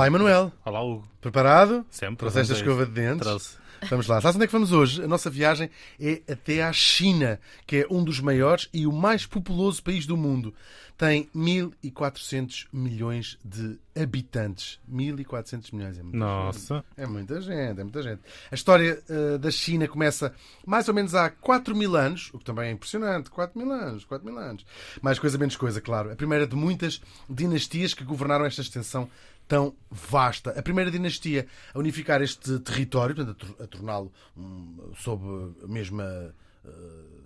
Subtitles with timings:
[0.00, 0.50] Olá, Emanuel.
[0.64, 1.06] Olá, Hugo.
[1.20, 1.84] Preparado?
[1.90, 2.16] Sempre.
[2.16, 3.20] Trouxeste a escova de dentes?
[3.20, 3.58] Trouxe.
[3.90, 4.18] Vamos lá.
[4.18, 5.04] Sabes onde é que vamos hoje?
[5.04, 5.68] A nossa viagem
[6.00, 10.16] é até à China, que é um dos maiores e o mais populoso país do
[10.16, 10.54] mundo.
[10.96, 14.80] Tem 1.400 milhões de habitantes.
[14.90, 15.98] 1.400 milhões.
[15.98, 16.76] É muita Nossa.
[16.76, 16.86] gente.
[16.96, 18.22] É muita gente, é muita gente.
[18.50, 20.34] A história eh, da China começa
[20.66, 23.30] mais ou menos há 4 mil anos, o que também é impressionante.
[23.30, 24.64] 4 mil anos, 4 mil anos.
[25.02, 26.10] Mais coisa, menos coisa, claro.
[26.10, 29.10] A primeira de muitas dinastias que governaram esta extensão
[29.50, 30.50] tão vasta.
[30.58, 35.24] A primeira dinastia a unificar este território, portanto, a tor- a torná-lo um, sob
[35.64, 36.04] a mesma
[36.64, 36.70] eh,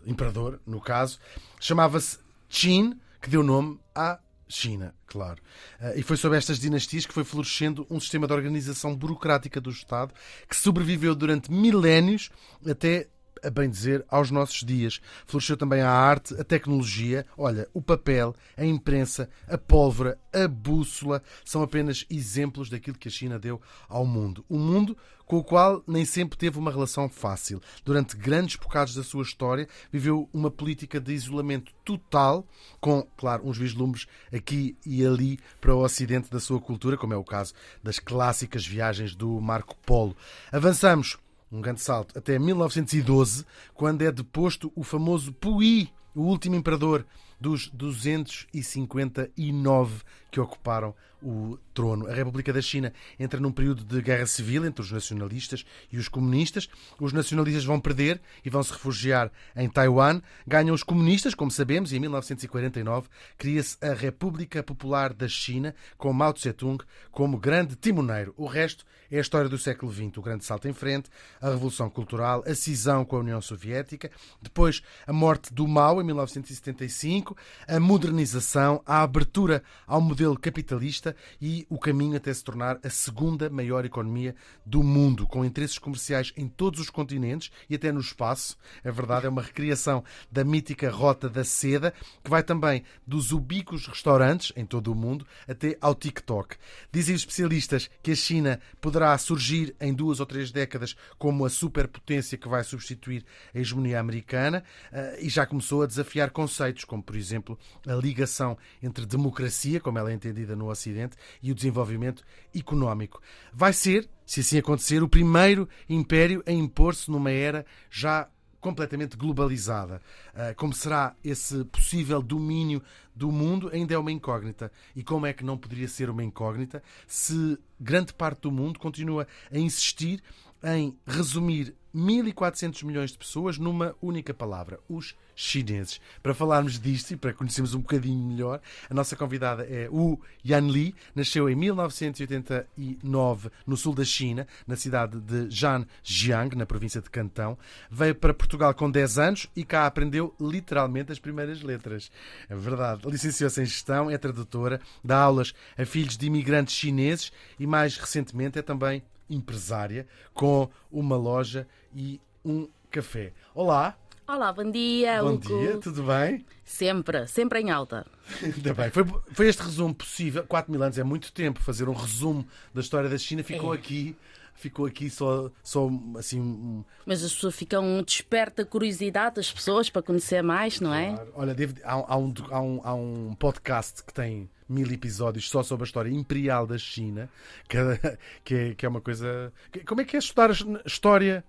[0.06, 1.18] imperador, no caso,
[1.60, 5.40] chamava-se Qin, que deu nome à China, claro.
[5.80, 9.70] Eh, E foi sob estas dinastias que foi florescendo um sistema de organização burocrática do
[9.70, 10.14] Estado
[10.48, 12.30] que sobreviveu durante milénios
[12.66, 13.08] até
[13.44, 15.00] a bem dizer, aos nossos dias.
[15.26, 21.22] Floresceu também a arte, a tecnologia, olha, o papel, a imprensa, a pólvora, a bússola,
[21.44, 24.44] são apenas exemplos daquilo que a China deu ao mundo.
[24.48, 27.60] Um mundo com o qual nem sempre teve uma relação fácil.
[27.84, 32.46] Durante grandes bocados da sua história, viveu uma política de isolamento total,
[32.80, 37.16] com, claro, uns vislumbres aqui e ali para o ocidente da sua cultura, como é
[37.16, 40.16] o caso das clássicas viagens do Marco Polo.
[40.52, 41.18] Avançamos
[41.54, 47.06] um grande salto, até 1912, quando é deposto o famoso Puyi, o último imperador
[47.40, 50.02] dos 259
[50.34, 52.08] que ocuparam o trono.
[52.08, 56.08] A República da China entra num período de guerra civil entre os nacionalistas e os
[56.08, 56.68] comunistas.
[57.00, 60.20] Os nacionalistas vão perder e vão se refugiar em Taiwan.
[60.44, 63.08] Ganham os comunistas, como sabemos, e em 1949
[63.38, 68.34] cria-se a República Popular da China, com Mao Tse-tung como grande timoneiro.
[68.36, 71.08] O resto é a história do século XX, o grande salto em frente,
[71.40, 74.10] a Revolução Cultural, a cisão com a União Soviética,
[74.42, 77.36] depois a morte do Mao em 1975,
[77.68, 83.50] a modernização, a abertura ao modelo capitalista e o caminho até se tornar a segunda
[83.50, 88.56] maior economia do mundo, com interesses comerciais em todos os continentes e até no espaço.
[88.82, 91.92] É verdade, é uma recriação da mítica Rota da Seda,
[92.22, 96.56] que vai também dos ubicos restaurantes em todo o mundo até ao TikTok.
[96.90, 102.38] Dizem especialistas que a China poderá surgir em duas ou três décadas como a superpotência
[102.38, 103.24] que vai substituir
[103.54, 108.56] a hegemonia americana eh, e já começou a desafiar conceitos como, por exemplo, a ligação
[108.82, 113.20] entre democracia, como ela é entendida no Ocidente, e o desenvolvimento económico.
[113.52, 118.28] Vai ser, se assim acontecer, o primeiro império a impor-se numa era já
[118.64, 120.00] completamente globalizada.
[120.34, 122.82] Ah, Como será esse possível domínio
[123.14, 124.72] do mundo ainda é uma incógnita.
[124.96, 129.28] E como é que não poderia ser uma incógnita se grande parte do mundo continua
[129.52, 130.22] a insistir
[130.64, 136.00] em resumir 1.400 milhões de pessoas numa única palavra, os chineses.
[136.22, 138.60] Para falarmos disto e para conhecermos um bocadinho melhor,
[138.90, 145.20] a nossa convidada é Wu Yanli, nasceu em 1989 no sul da China, na cidade
[145.20, 147.56] de Zhanjiang, na província de Cantão.
[147.88, 152.10] Veio para Portugal com 10 anos e cá aprendeu literalmente as primeiras letras.
[152.48, 153.02] É verdade.
[153.08, 158.58] Licenciou-se em gestão, é tradutora, dá aulas a filhos de imigrantes chineses e mais recentemente
[158.58, 163.32] é também empresária com uma loja e um café.
[163.54, 163.96] Olá,
[164.26, 165.46] Olá, bom dia, bom Hugo.
[165.58, 166.46] dia, tudo bem?
[166.64, 168.06] Sempre, sempre em alta.
[168.42, 168.88] Ainda bem.
[168.90, 170.44] Foi, foi este resumo possível.
[170.46, 171.60] 4 mil anos é muito tempo.
[171.62, 173.76] Fazer um resumo da história da China ficou É.
[173.76, 174.16] aqui.
[174.54, 176.84] Ficou aqui só, só assim.
[177.04, 181.12] Mas as pessoas ficam desperta a curiosidade das pessoas para conhecer mais, não é?
[181.12, 181.32] Claro.
[181.34, 185.62] Olha, devo- há, há um, há, um, há um podcast que tem mil episódios só
[185.62, 187.28] sobre a história imperial da China,
[187.68, 189.52] que, é- que, é, que é uma coisa.
[189.86, 190.54] Como é que é estudar a
[190.86, 191.44] história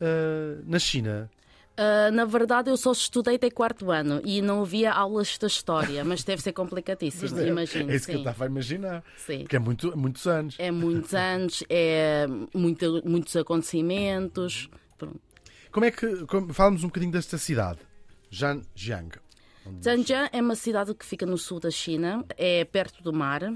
[0.00, 1.30] ah, na China?
[1.78, 6.04] Ah, na verdade, eu só estudei até quarto ano e não havia aulas da história,
[6.04, 7.92] mas deve ser complicadíssimo, é, imagino.
[7.92, 8.22] É isso que eu sim.
[8.22, 9.04] estava a imaginar.
[9.16, 9.38] Sim.
[9.40, 10.56] Porque é muito, muitos anos.
[10.58, 14.68] É muitos anos, é muito, muitos acontecimentos.
[14.98, 15.20] Pronto.
[15.70, 16.26] Como é que.
[16.26, 17.78] Como, Fala-nos um bocadinho desta cidade,
[18.34, 19.10] Zhanjiang.
[19.80, 23.52] Zhanjiang é uma cidade que fica no sul da China, é perto do mar,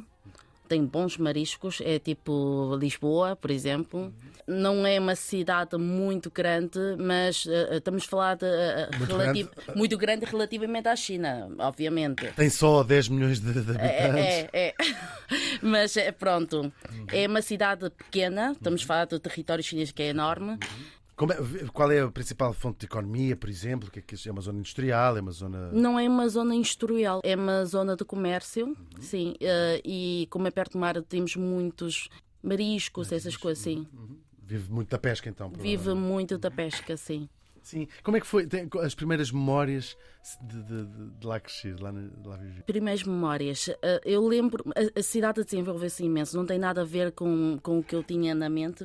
[0.72, 4.10] tem bons mariscos, é tipo Lisboa, por exemplo.
[4.46, 9.48] Não é uma cidade muito grande, mas eh, estamos a falar de eh, Muito relati-
[9.76, 12.26] muito grande relativamente à China, obviamente.
[12.34, 13.78] Tem só 10 milhões de, de habitantes.
[13.82, 14.74] É, é, é.
[15.60, 16.72] Mas é, pronto,
[17.12, 20.58] é uma cidade pequena, estamos a falar do território chinês que é enorme.
[21.30, 23.90] É- qual é a principal fonte de economia, por exemplo?
[23.90, 25.16] Que é, que é uma zona industrial?
[25.16, 25.70] É uma zona.
[25.72, 29.34] Não é uma zona industrial, é uma zona de comércio, sim.
[29.40, 32.08] eh, e como é perto do mar, temos muitos
[32.42, 33.86] mariscos, essas coisas, sim.
[34.44, 35.50] Vive muito da pesca, então.
[35.50, 37.28] Vive muito da pesca, sim.
[37.62, 37.86] Sim.
[38.02, 39.96] Como é que foi tem as primeiras memórias
[40.40, 40.84] de, de-
[41.18, 42.62] de- lá crescer, de lá, de lá viver?
[42.64, 43.68] Primeiras memórias.
[43.82, 47.78] Eh, Eu lembro, a, a cidade desenvolveu-se imenso, não tem nada a ver com, com
[47.78, 48.84] o que eu tinha na mente,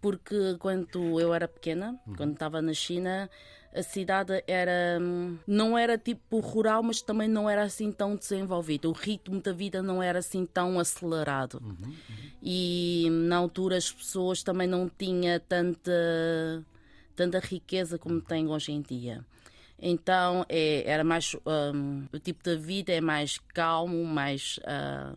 [0.00, 3.28] porque quando eu era pequena, quando estava na China,
[3.74, 8.88] a cidade era hum, não era tipo rural, mas também não era assim tão desenvolvida.
[8.88, 11.60] O ritmo da vida não era assim tão acelerado.
[12.42, 16.64] E na altura as pessoas também não tinham tanta,
[17.16, 19.24] tanta riqueza como têm hoje em dia.
[19.78, 21.34] Então é, era mais
[21.74, 24.58] hum, o tipo de vida é mais calmo, mais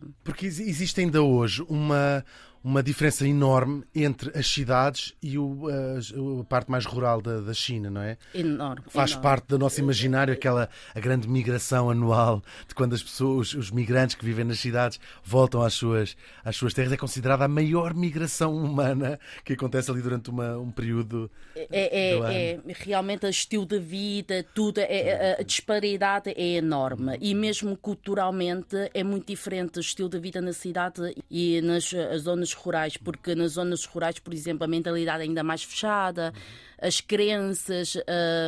[0.02, 2.24] hum, Porque exi- existe ainda hoje uma,
[2.62, 5.66] uma diferença enorme entre as cidades e o,
[5.96, 8.18] as- a parte mais rural da, da China, não é?
[8.34, 8.82] enorme.
[8.88, 9.22] Faz enorme.
[9.22, 14.14] parte do nosso imaginário aquela a grande migração anual de quando as pessoas, os migrantes
[14.14, 16.92] que vivem nas cidades voltam às suas, às suas terras.
[16.92, 21.30] É considerada a maior migração humana que acontece ali durante uma, um período.
[21.56, 22.26] É, ano.
[22.26, 27.34] é, é realmente o estilo de vida, tudo, é, é- a disparidade é enorme e
[27.34, 32.18] mesmo culturalmente é muito diferente o estilo de vida na cidade e nas eh,
[32.50, 36.32] zonas rurais, porque nas zonas rurais, por exemplo, a mentalidade é ainda mais fechada,
[36.80, 37.96] as crenças,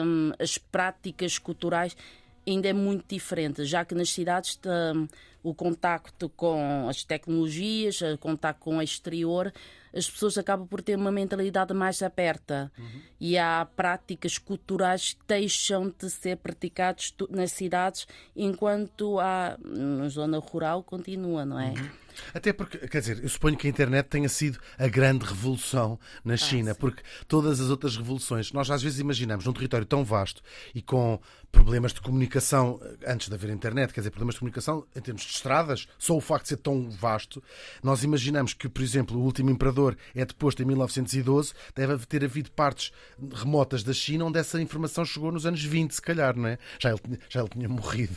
[0.05, 1.97] hum, as práticas culturais
[2.47, 5.07] ainda é muito diferente, já que nas cidades hum,
[5.43, 9.53] o contacto com as tecnologias, o contacto com o exterior,
[9.95, 12.73] as pessoas acabam por ter uma mentalidade mais aberta.
[13.21, 20.39] E há práticas culturais que deixam de ser praticadas nas cidades, enquanto há na zona
[20.39, 21.75] rural continua, não é?
[22.35, 26.37] Até porque, quer dizer, eu suponho que a internet tenha sido a grande revolução na
[26.37, 30.43] China, porque todas as outras revoluções, nós às vezes imaginamos num território tão vasto
[30.75, 31.21] e com
[31.53, 35.23] problemas de comunicação eh, antes de haver internet, quer dizer, problemas de comunicação em termos
[35.23, 37.43] de estradas, só o facto de ser tão vasto,
[37.83, 42.51] nós imaginamos que, por exemplo, o último imperador é deposto em 1912, deve ter havido
[42.51, 42.91] partes
[43.35, 46.59] remotas da China onde essa informação chegou nos anos 20, se calhar, não é?
[46.79, 48.17] Já ele, tinha- já ele tinha morrido.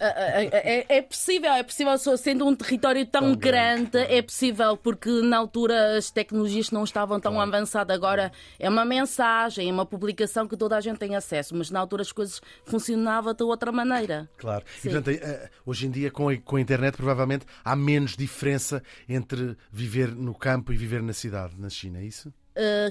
[0.00, 5.36] É, é- é possível, é possível, sendo um território tão, grande, é possível, porque na
[5.36, 7.94] altura as tecnologias não estavam tão avançadas.
[7.94, 11.80] Agora é uma mensagem, é uma publicação que toda a gente tem acesso, mas na
[11.80, 14.28] altura as coisas funcionavam de outra maneira.
[14.38, 14.64] Claro.
[14.80, 14.88] Sim.
[14.88, 18.82] E portanto, eh, hoje em dia, com a, com a internet, provavelmente há menos diferença
[19.08, 22.32] entre viver no campo e viver na cidade, na China, é isso?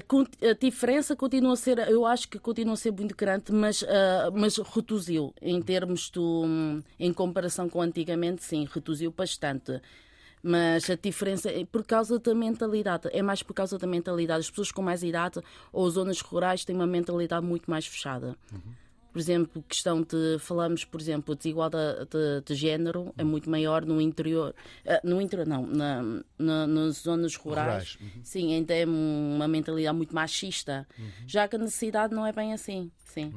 [0.06, 3.82] Con- a diferença continua a ser, eu acho que continua a ser muito grande, mas,
[3.82, 3.86] uh,
[4.32, 9.78] mas reduziu em termos do, em comparação com antigamente, sim, reduziu bastante.
[10.42, 14.40] Mas a diferença é por causa da mentalidade, é mais por causa da mentalidade.
[14.40, 18.36] As pessoas com mais idade ou zonas rurais têm uma mentalidade muito mais fechada.
[19.12, 23.84] Por exemplo, questão de falamos, por exemplo, a desigualdade de, de género é muito maior
[23.84, 24.54] no interior,
[24.86, 26.02] ah, no interior não, na,
[26.38, 27.66] na- nas zonas rurais.
[27.94, 28.20] Rurais, uhum.
[28.22, 30.86] Sim, ainda é uma mentalidade muito machista.
[31.26, 32.90] Já que na cidade não é bem assim.
[33.04, 33.32] Sim.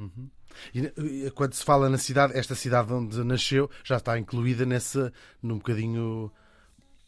[0.74, 0.80] E
[1.26, 5.10] eh, quando se fala na cidade, esta cidade onde nasceu já está incluída nesse,
[5.42, 6.30] num bocadinho.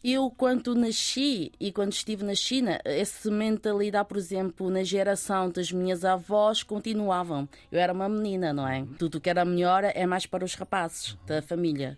[0.07, 5.71] Eu, quando nasci e quando estive na China, essa mentalidade, por exemplo, na geração das
[5.71, 7.49] minhas avós, continuavam.
[7.71, 8.85] Eu era uma menina, não é?
[8.99, 11.97] Tudo que era melhor é mais para os rapazes da família.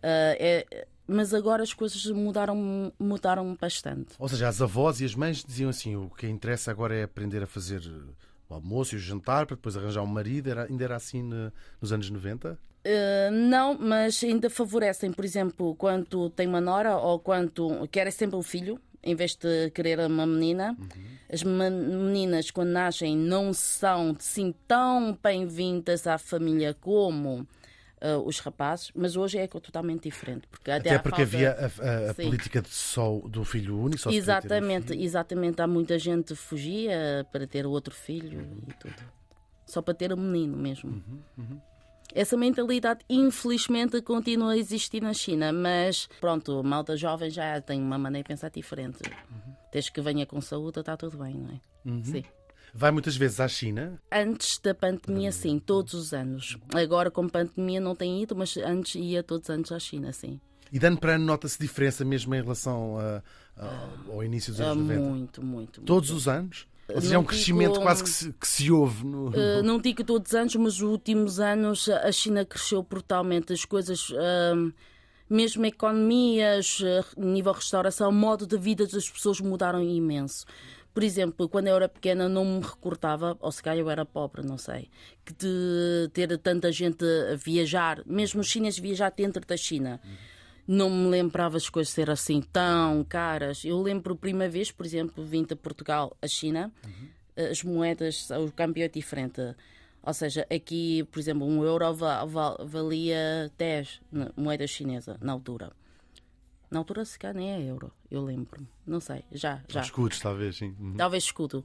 [0.00, 4.14] Ah, é- mas agora as coisas mudaram, mudaram bastante.
[4.20, 7.42] Ou seja, as avós e as mães diziam assim: o que interessa agora é aprender
[7.42, 7.80] a fazer
[8.48, 10.48] o almoço e o jantar para depois arranjar um marido.
[10.48, 12.56] Era, ainda era assim ne- nos anos 90?
[12.84, 18.36] Uh, não, mas ainda favorecem, por exemplo, quando tem uma nora ou quando querem sempre
[18.36, 20.76] um filho, em vez de querer uma menina.
[21.32, 27.40] As men- meninas, quando nascem, não são assim tão bem-vindas à família como
[28.02, 30.46] uh, os rapazes, mas hoje é totalmente diferente.
[30.50, 34.10] Porque até, Até porque falta- havia a, a- a política de só do filho único.
[34.10, 35.02] Exatamente, filho.
[35.04, 35.62] exatamente.
[35.62, 38.94] Há muita gente que fugia para ter outro filho e tudo.
[39.66, 41.02] Só para ter um menino mesmo.
[42.14, 47.96] Essa mentalidade, infelizmente, continua a existir na China, mas pronto, malta jovem já tem uma
[47.98, 48.98] maneira de pensar diferente.
[49.72, 52.02] Desde que venha com saúde, está tudo bem, não é?
[52.04, 52.22] Sim.
[52.74, 53.96] Vai muitas vezes à China.
[54.10, 56.56] Antes da pandemia, sim, todos os anos.
[56.74, 60.40] Agora, com pandemia, não tem ido, mas antes ia todos os anos à China, sim.
[60.70, 63.22] E de ano para ano nota-se diferença mesmo em relação a-
[63.58, 65.00] a- ao início dos É anos 90?
[65.06, 65.80] muito, muito.
[65.82, 66.66] Todos os anos?
[66.88, 69.04] Ou seja, é um crescimento digo- quase que se, que se ouve.
[69.06, 69.28] No...
[69.28, 73.52] Uh, não digo todos os anos, mas nos últimos anos a China cresceu brutalmente.
[73.52, 74.10] As coisas.
[74.54, 74.72] um,
[75.32, 80.44] mesmo economias, eh, nível restauração, modo de vida das pessoas mudaram imenso.
[80.92, 84.46] Por exemplo, quando eu era pequena não me recordava, ou se calhar eu era pobre,
[84.46, 84.90] não sei,
[85.24, 89.98] que de ter tanta gente a viajar, mesmo os chineses viajar dentro da China.
[90.66, 93.64] Não me lembrava as coisas ser assim tão caras.
[93.64, 96.72] Eu lembro a primeira vez, por exemplo, vim de Portugal à China,
[97.36, 99.40] as moedas, o câmbio é diferente.
[100.04, 105.32] Ou seja, aqui, por exemplo, um euro va- va- valia 10 na moeda chinesa na
[105.32, 105.72] altura.
[106.70, 108.66] Na altura, se calhar, nem é euro, eu lembro-me.
[108.86, 109.82] Não sei, já, já.
[109.82, 110.74] Escudos, talvez, sim.
[110.80, 110.94] Uhum.
[110.96, 111.62] Talvez escudo.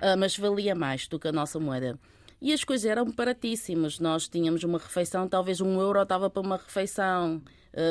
[0.00, 1.98] Ah, mas valia mais do que a nossa moeda.
[2.40, 3.98] E as coisas eram baratíssimas.
[4.00, 7.40] Nós tínhamos uma refeição, talvez um euro estava para uma refeição,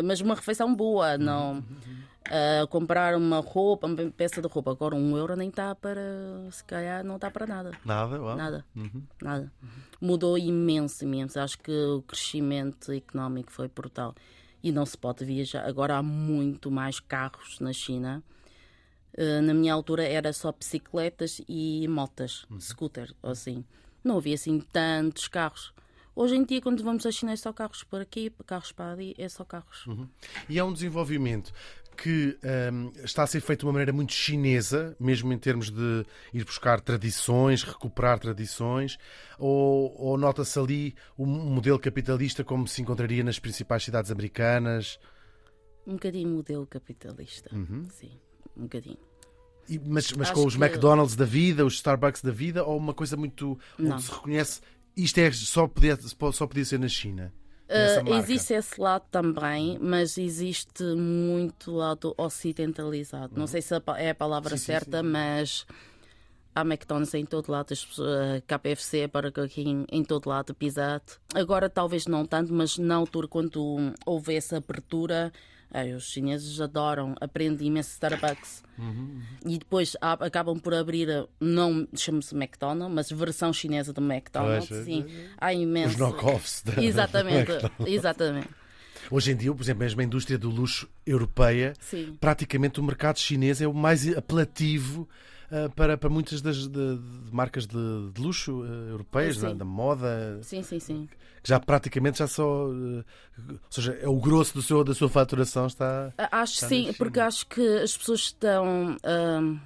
[0.03, 1.63] mas uma refeição boa, não.
[2.29, 4.71] ah, comprar uma roupa, uma peça de roupa.
[4.71, 6.01] Agora um euro nem está para.
[6.51, 7.71] Se calhar não está para nada.
[7.85, 8.35] Nada, uau.
[8.35, 8.65] Nada.
[9.21, 9.51] Nada.
[10.01, 11.39] Mudou imenso, imenso.
[11.39, 14.15] Acho que o crescimento económico foi brutal.
[14.63, 15.67] E não se pode viajar.
[15.67, 18.23] Agora há muito mais carros na China.
[19.17, 23.63] Uh, na minha altura era só bicicletas e motas, scooter, ou assim.
[24.03, 25.73] Não havia assim tantos carros.
[26.15, 29.13] Hoje em dia, quando vamos à China, é só carros por aqui, carros para ali,
[29.17, 29.85] é só carros.
[30.47, 31.51] E é um desenvolvimento
[31.97, 32.37] que
[32.73, 36.43] hum, está a ser feito de uma maneira muito chinesa, mesmo em termos de ir
[36.45, 38.97] buscar tradições, recuperar tradições,
[39.37, 44.99] ou, ou nota-se ali o modelo capitalista como se encontraria nas principais cidades americanas?
[45.87, 47.49] Um bocadinho modelo capitalista.
[47.91, 48.11] Sim,
[48.57, 48.97] um bocadinho.
[49.67, 53.17] E- mas mas com os McDonald's da vida, os Starbucks da vida, ou uma coisa
[53.17, 53.57] muito.
[53.79, 53.93] Não.
[53.93, 54.61] onde se reconhece
[54.95, 57.33] isto é, só, podia, só podia ser na China?
[57.67, 63.33] Uh, existe esse lado também, mas existe muito lado ocidentalizado.
[63.35, 65.65] Não sei se é a palavra Sim, sim, certa, mas
[66.53, 71.17] há McDonald's em todo lado, pessoas- KFC, Burger King em todo lado, Pizza Hut.
[71.33, 75.33] Agora talvez não tanto, mas na altura quando houve essa abertura,
[75.71, 78.63] ai, os chineses adoram, aprendem imenso Starbucks.
[78.77, 84.01] Uhum, E depois a- acabam por abrir, a- não chama-se McDonald's, mas versão chinesa do
[84.01, 84.71] McDonald's.
[84.71, 85.93] É, Sim, é, há imenso.
[85.95, 86.61] Os knockoffs.
[86.63, 87.51] da- Exatamente,
[87.87, 88.49] exatamente.
[89.11, 92.17] Hoje em dia, por exemplo, mesmo a indústria do luxo europeia, Sim.
[92.19, 95.07] praticamente o mercado chinês é o mais apelativo
[95.51, 99.65] ah, para, para muitas das de- de marcas de, de luxo ah, europeias, da, da
[99.65, 101.09] moda, Sim, sim, sim.
[101.43, 102.43] já praticamente já só.
[102.43, 103.03] ah,
[103.51, 106.13] ou seja, é o grosso do seu, da sua faturação está.
[106.31, 108.97] Acho Está sim, porque acho que as pessoas estão.
[109.03, 109.57] ahm,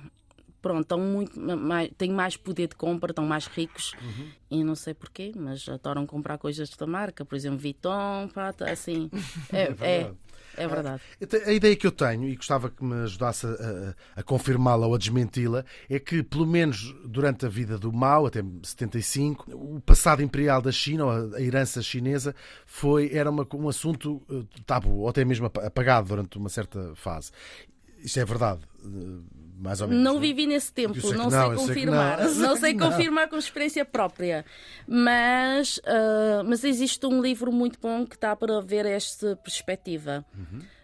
[0.61, 4.27] pronto, estão muito ma- mais, têm mais poder de compra, estão mais ricos Uhum.
[4.51, 9.09] e não sei porquê, mas adoram comprar coisas da marca, por exemplo, Vuitton, pata, assim.
[9.53, 10.17] É, é, verdade.
[10.57, 11.01] É verdade.
[11.21, 14.95] Então, A ideia que eu tenho, e gostava que me ajudasse a, a- confirmá-la ou
[14.95, 20.21] a desmenti-la, é que, pelo menos durante a vida do Mao, até 75, o passado
[20.21, 25.09] imperial da China, ou a, herança chinesa, foi, era uma- um assunto eh, tabu, ou
[25.09, 27.31] até mesmo apa- apagado durante uma certa fase.
[28.03, 28.87] Isto é verdade, eh,
[29.59, 30.03] mais ou menos.
[30.03, 30.19] Não é?
[30.19, 32.19] vivi nesse tempo, sei que não, não, sei que confirmar.
[32.19, 32.89] não, sei Não que sei não.
[32.89, 34.45] confirmar com experiência própria.
[34.87, 40.25] Mas, ah, mas existe um livro muito bom que dá para ver esta perspectiva,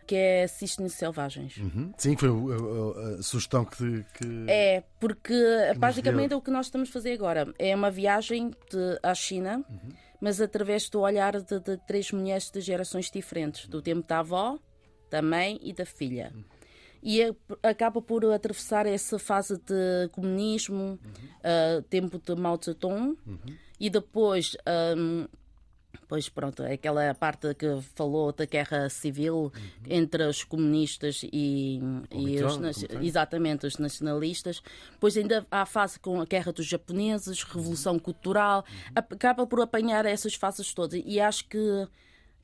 [0.07, 1.57] que é Cisnes Selvagens.
[1.57, 1.91] Uhum.
[1.97, 4.05] Sim, foi a, a- a sugestão que.
[4.13, 4.45] que...
[4.47, 5.33] É, porque
[5.77, 9.63] basicamente o que nós estamos a fazer agora é uma viagem de- à China,
[10.21, 14.57] mas através do olhar de, de três mulheres de gerações diferentes, do tempo da avó,
[15.09, 16.31] da mãe e da filha.
[17.07, 20.99] E é- acaba por atravessar essa fase de comunismo,
[21.43, 23.15] ah, tempo de Mao Zedong,
[23.79, 24.57] e depois.
[24.65, 25.27] ahm,
[26.07, 29.51] Pois pronto, aquela parte que falou da guerra civil
[29.89, 31.79] entre os comunistas e,
[32.11, 32.57] e os,
[33.07, 34.61] exatamente os nacionalistas.
[34.91, 39.61] Depois ainda há a fase com a guerra dos japoneses, revolução cultural, ap- acaba por
[39.61, 41.01] apanhar essas fases todas.
[41.03, 41.87] E acho que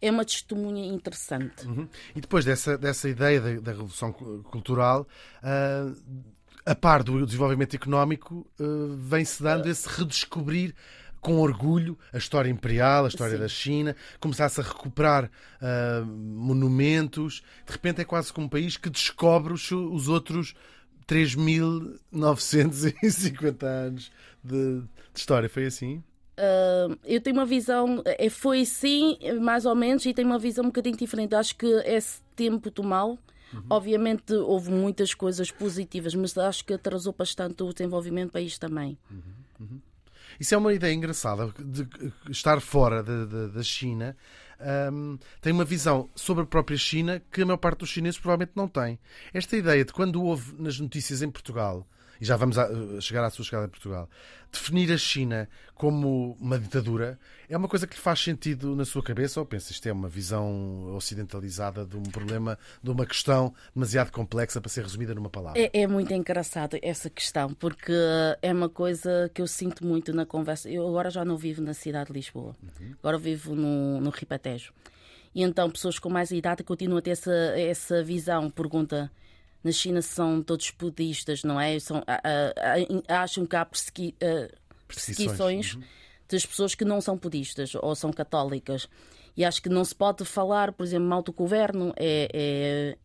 [0.01, 1.67] é uma testemunha interessante.
[1.67, 1.87] Uhum.
[2.15, 5.07] E depois dessa, dessa ideia da, da revolução cu- cultural,
[5.43, 5.91] ah,
[6.65, 8.63] a par do desenvolvimento económico, ah,
[8.97, 10.73] vem-se dando esse redescobrir
[11.19, 13.41] com orgulho a história imperial, a história Sim.
[13.41, 15.29] da China, começar-se a recuperar
[15.61, 17.43] ah, monumentos.
[17.65, 20.55] De repente é quase como um país que descobre os, os outros
[21.07, 24.11] 3.950 anos
[24.43, 24.87] de, de
[25.19, 25.49] história.
[25.49, 26.03] Foi assim?
[26.41, 30.63] Uh, eu tenho uma visão, eh, foi sim, mais ou menos, e tenho uma visão
[30.63, 31.35] um bocadinho diferente.
[31.35, 33.17] Acho que esse tempo do mal,
[33.69, 38.97] obviamente houve muitas coisas positivas, mas acho que atrasou bastante o desenvolvimento do país também.
[40.39, 41.87] Isso é uma ideia engraçada de
[42.29, 44.15] estar fora da- da- da China.
[44.93, 48.51] hum, tem uma visão sobre a própria China que a maior parte dos chineses provavelmente
[48.55, 48.99] não tem.
[49.33, 51.83] Esta ideia de quando houve nas notícias em Portugal,
[52.21, 52.69] e já vamos a,
[53.01, 54.07] chegar à sua chegada a Portugal,
[54.51, 57.17] definir a China como uma ditadura
[57.49, 60.07] é uma coisa que lhe faz sentido na sua cabeça ou pensa isto é uma
[60.07, 65.59] visão ocidentalizada de um problema, de uma questão demasiado complexa para ser resumida numa palavra?
[65.59, 67.93] É, é muito engraçado essa questão, porque
[68.41, 70.69] é uma coisa que eu sinto muito na conversa.
[70.69, 72.93] Eu agora já não vivo na cidade de Lisboa, uhum.
[72.99, 74.71] agora vivo no, no Ribatejo.
[75.33, 78.49] E então pessoas com mais idade continuam a ter essa, essa visão.
[78.49, 79.11] Pergunta:
[79.63, 81.79] na China são todos budistas, não é?
[81.79, 82.03] São,
[83.07, 84.15] acham que há persegui,
[84.87, 85.83] perseguições uhum.
[86.29, 88.87] das pessoas que não são budistas ou são católicas.
[89.35, 91.93] E acho que não se pode falar, por exemplo, mal do governo.
[91.95, 92.97] É, é,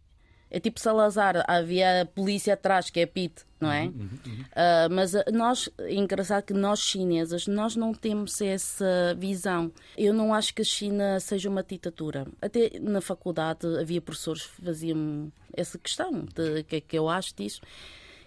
[0.57, 3.83] é tipo Salazar, havia a polícia atrás, que é PIT, não é?
[3.83, 4.41] Uhum, uhum.
[4.41, 9.71] Uh, mas nós, é engraçado que nós chinesas, nós não temos essa visão.
[9.99, 12.27] Eu não acho que a China seja uma ditadura.
[12.41, 17.37] Até na faculdade havia professores que faziam essa questão, de que é que eu acho
[17.37, 17.61] disso.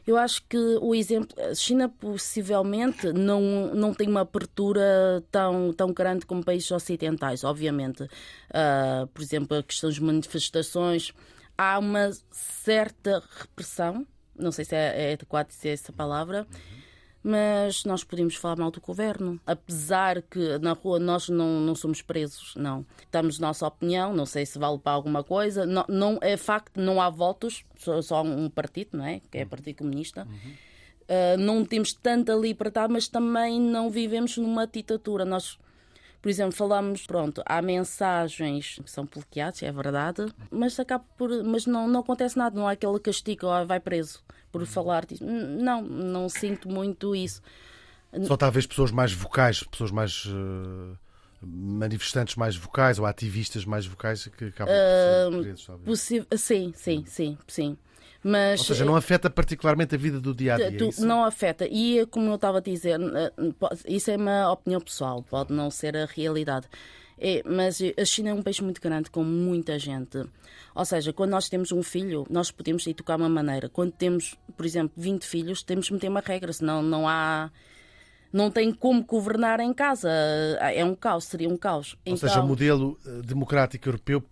[0.05, 5.91] Eu acho que o exemplo, a China possivelmente não, não tem uma abertura tão, tão
[5.91, 8.03] grande como países ocidentais, obviamente.
[8.03, 11.11] Uh, por exemplo, a questão das manifestações
[11.59, 16.47] há uma certa repressão, não sei se é, é adequado dizer essa palavra,
[17.21, 19.37] mas nós podemos falar mal do governo.
[19.45, 22.85] Apesar que na rua nós não, não somos presos, não.
[23.11, 25.65] Damos nossa opinião, não sei se vale para alguma coisa.
[25.65, 29.19] Não, não é facto, não há votos, só, só um partido, não é?
[29.29, 30.25] Que é o Partido Comunista.
[30.25, 30.51] Uhum.
[31.09, 35.25] Uh, não temos tanta liberdade, mas também não vivemos numa ditadura.
[35.25, 35.59] Nós
[36.21, 41.29] por exemplo, falamos, pronto, há mensagens que são bloqueadas, é verdade, mas acaba por.
[41.43, 45.23] Mas não, não acontece nada, não há aquele castigo, ou vai preso por falar disso.
[45.23, 47.41] Não, não sinto muito isso.
[48.23, 50.25] Só talvez pessoas mais vocais, pessoas mais.
[50.25, 50.97] Uh
[51.41, 55.99] manifestantes mais vocais ou ativistas mais vocais que acabam por ser presos,
[56.37, 57.77] Sim, sim, sim, sim.
[58.23, 60.77] Mas, Ou seja, não afeta particularmente a vida do dia a dia.
[60.77, 61.65] Tu, não afeta.
[61.65, 63.31] E como eu estava a dizer, eh,
[63.87, 66.67] isso é uma opinião pessoal, pode não ser a realidade.
[67.21, 70.23] É, mas a China é um país muito grande, com muita gente.
[70.73, 73.67] Ou seja, quando nós temos um filho, nós podemos educar uma maneira.
[73.67, 77.51] Quando temos, por exemplo, 20 filhos, temos que meter uma regra, senão não há.
[78.31, 80.09] Não tem como governar em casa.
[80.61, 81.93] É um caos, seria um caos.
[82.05, 84.23] Ou então, seja, o modelo eh, democrático europeu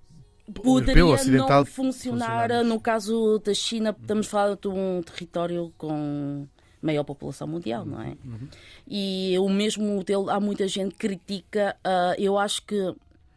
[0.53, 2.63] poderia não funcionar.
[2.63, 6.47] No caso da China, estamos a falar de um território com
[6.81, 8.15] maior população mundial, não é?
[8.23, 8.47] Uhum.
[8.87, 12.95] E o mesmo modelo, há muita gente que critica, uh, eu acho que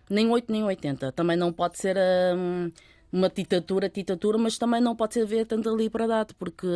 [0.09, 2.73] nem 8 nem 80, também não pode ser uh,
[3.13, 6.67] uma ditadura, ditadura, mas também não pode haver tanta liberdade, porque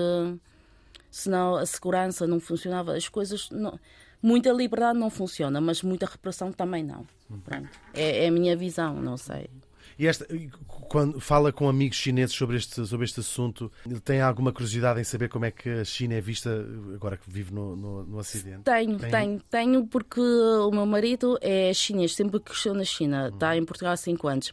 [1.11, 3.51] senão a segurança não funcionava, as coisas...
[3.51, 3.79] Não,
[4.23, 7.07] muita liberdade não funciona, mas muita repressão também não.
[7.45, 7.69] Pronto.
[7.93, 9.49] É, é a minha visão, não sei.
[9.99, 10.27] E esta,
[10.89, 15.05] quando fala com amigos chineses sobre este, sobre este assunto, ele tem alguma curiosidade em
[15.05, 16.51] saber como é que a China é vista
[16.95, 18.63] agora que vive no, no, no Ocidente?
[18.65, 19.11] Tenho, tem?
[19.11, 23.35] tenho, tenho, porque o meu marido é chinês, sempre cresceu na China, hum.
[23.35, 24.53] está em Portugal há 5 anos.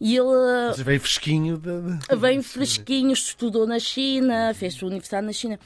[0.00, 0.68] E ele.
[0.68, 1.56] Mas vem fresquinho.
[1.56, 2.16] De.
[2.16, 5.60] Vem fresquinho, estudou na China, fez universidade na China.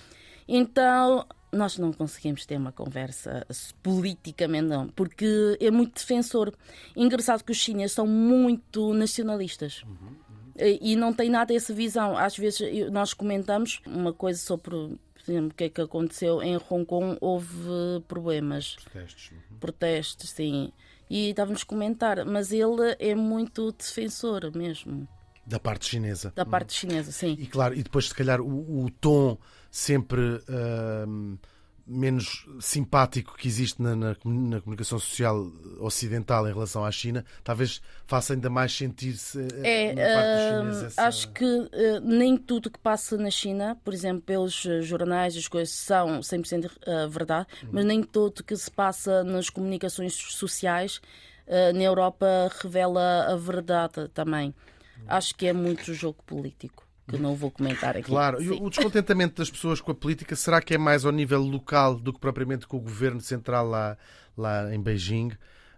[0.46, 3.46] Então, nós não conseguimos ter uma conversa
[3.82, 6.52] politicamente, não, porque é muito defensor.
[6.94, 9.82] Engraçado que os chineses são muito nacionalistas.
[9.82, 10.78] Uhum, uhum.
[10.80, 12.16] E não tem nada essa visão.
[12.16, 16.56] Às vezes nós comentamos uma coisa sobre, por exemplo, o que é que aconteceu em
[16.56, 17.16] Hong Kong.
[17.20, 18.76] Houve problemas.
[18.76, 19.30] Protestos.
[19.30, 19.58] Uhum.
[19.58, 20.72] Protestos, sim.
[21.08, 25.06] E estávamos a comentar, mas ele é muito defensor mesmo.
[25.46, 26.32] Da parte chinesa.
[26.34, 27.36] Da parte chinesa, sim.
[27.38, 29.38] E claro, e depois, se calhar, o, o tom
[29.76, 31.38] sempre uh,
[31.86, 37.82] menos simpático que existe na, na, na, comunicação social ocidental em relação à China, talvez
[38.06, 40.82] faça ainda mais sentir-se eh, é, na parte dos chineses.
[40.84, 41.02] Essa...
[41.06, 45.74] Acho que uh, nem tudo que passa na China, por exemplo, pelos jornais, as coisas
[45.74, 47.68] são 100% uh, verdade, uhum.
[47.72, 51.02] mas nem tudo que se passa nas comunicações sociais
[51.46, 52.26] uh, na Europa
[52.62, 54.54] revela a verdade também.
[54.96, 55.04] Uhum.
[55.06, 58.08] Acho que é muito jogo político que não vou comentar aqui.
[58.08, 61.40] Claro, e o descontentamento das pessoas com a política, será que é mais ao nível
[61.42, 63.96] local do que propriamente com o governo central lá,
[64.36, 65.28] lá em Beijing?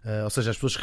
[0.03, 0.77] Uh, ou seja, as pessoas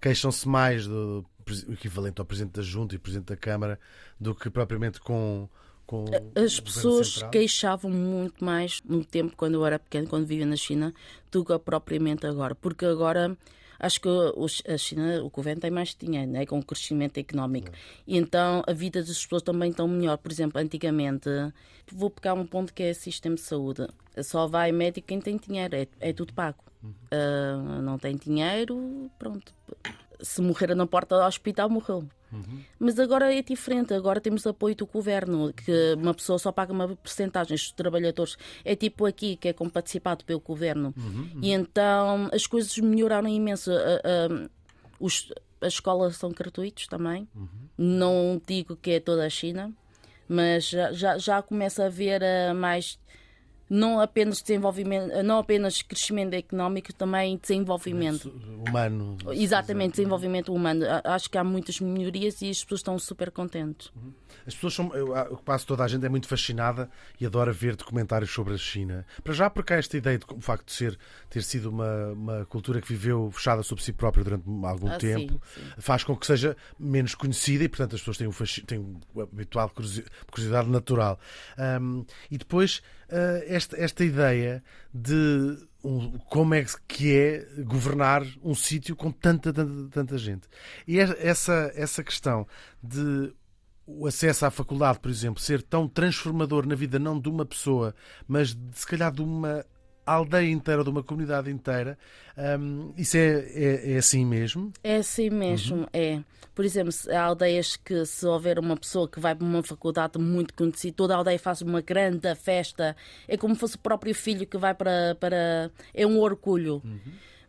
[0.00, 1.24] queixam-se mais do
[1.70, 3.78] equivalente ao Presidente da Junta e Presidente da Câmara
[4.18, 5.48] do que propriamente com.
[5.86, 6.04] com
[6.36, 10.92] as pessoas queixavam muito mais no tempo quando eu era pequeno, quando vivia na China,
[11.30, 12.54] do que propriamente agora.
[12.54, 13.36] Porque agora
[13.80, 14.08] Acho que
[14.68, 17.70] a China, o governo tem mais dinheiro, né, com o crescimento económico.
[18.06, 20.18] E então a vida das pessoas também está melhor.
[20.18, 21.30] Por exemplo, antigamente,
[21.90, 23.88] vou pegar um ponto que é o sistema de saúde.
[24.22, 26.62] Só vai médico quem tem dinheiro, é, é tudo pago.
[26.82, 29.52] Uh, não tem dinheiro, pronto.
[30.20, 32.06] Se morrer na porta do hospital, morreu.
[32.78, 36.88] Mas agora é diferente, agora temos apoio do governo, que uma pessoa só paga uma
[36.96, 40.94] porcentagem, os trabalhadores é tipo aqui, que é comparticipado pelo governo.
[41.42, 43.70] E então as coisas melhoraram imenso.
[43.72, 44.48] Ah, ah,
[44.98, 47.28] os, as escolas são gratuitos também.
[47.76, 49.72] Não digo que é toda a China,
[50.28, 52.98] mas já, já, já começa a haver ah, mais
[53.70, 58.28] não apenas desenvolvimento, não apenas crescimento económico, também desenvolvimento.
[58.68, 59.16] Humano.
[59.30, 60.84] Exatamente, desenvolvimento humano.
[61.04, 63.92] Acho que há muitas melhorias e as pessoas estão super contentes.
[64.46, 64.92] As pessoas são.
[64.94, 69.06] Eu, quase toda a gente é muito fascinada e adora ver documentários sobre a China.
[69.22, 72.46] Para já, porque há esta ideia de o facto de ser, ter sido uma, uma
[72.46, 75.70] cultura que viveu fechada sobre si própria durante algum Ah, tempo, sim, sim.
[75.78, 78.32] faz com que seja menos conhecida e, portanto, as pessoas têm, um
[78.66, 78.78] têm
[79.14, 81.20] o habitual curiosi- curiosidade natural.
[81.56, 88.54] Ahm, e depois, ah, esta, esta ideia de um- como é que é governar um
[88.54, 90.48] sítio com tanta, tanta, tanta gente.
[90.86, 92.46] E é- essa, essa questão
[92.82, 93.32] de
[93.86, 97.92] o acesso à faculdade, por exemplo, ser tão transformador na vida não de uma pessoa,
[98.28, 99.64] mas de, se calhar de uma
[100.06, 101.98] aldeia inteira, de uma comunidade inteira,
[102.58, 104.72] hum, isso é, é, é assim mesmo?
[104.82, 106.20] É assim mesmo, é.
[106.54, 110.52] Por exemplo, há aldeias que se houver uma pessoa que vai para uma faculdade muito
[110.52, 114.46] conhecida, toda a aldeia faz uma grande festa, é como se fosse o próprio filho
[114.46, 115.14] que vai para...
[115.18, 115.70] para...
[115.94, 116.82] É um orgulho.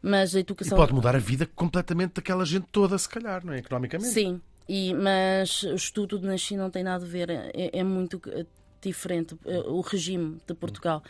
[0.02, 0.78] Mas a E educação...
[0.78, 3.60] pode mudar a vida completamente daquela gente toda, se calhar, não é?
[3.60, 4.14] Economicamente.
[4.14, 8.22] Sim, e, mas o estudo na China não tem nada a ver, é, é muito
[8.90, 9.36] diferente.
[9.46, 11.04] Eh, O regime de Portugal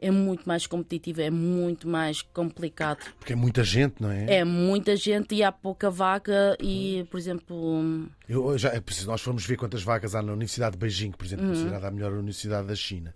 [0.00, 3.04] é muito mais competitivo, é muito mais complicado.
[3.18, 4.36] Porque é muita gente, não é?
[4.38, 9.44] É muita gente e há pouca vaga e, por exemplo, Eu já, se nós formos
[9.44, 12.74] ver quantas vagas há na Universidade de Beijing, por exemplo, considerada a melhor universidade da
[12.74, 13.14] China.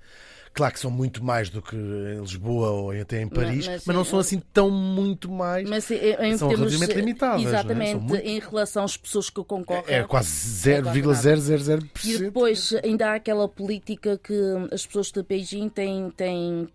[0.55, 3.97] Claro que são muito mais do que em Lisboa ou até em Paris, mas, mas,
[3.97, 5.67] não sim, são assim tão muito mais.
[5.69, 7.53] mas em, São termos- relativamente limitadas, não é?
[7.55, 9.83] Exatamente, São muito- em relação às pessoas que concorrem.
[9.87, 10.29] É quase
[10.71, 10.91] quase nada.
[10.93, 12.05] 0,000%.
[12.05, 14.35] E depois ainda há aquela política que
[14.71, 16.69] as pessoas de Beijing têm, têm,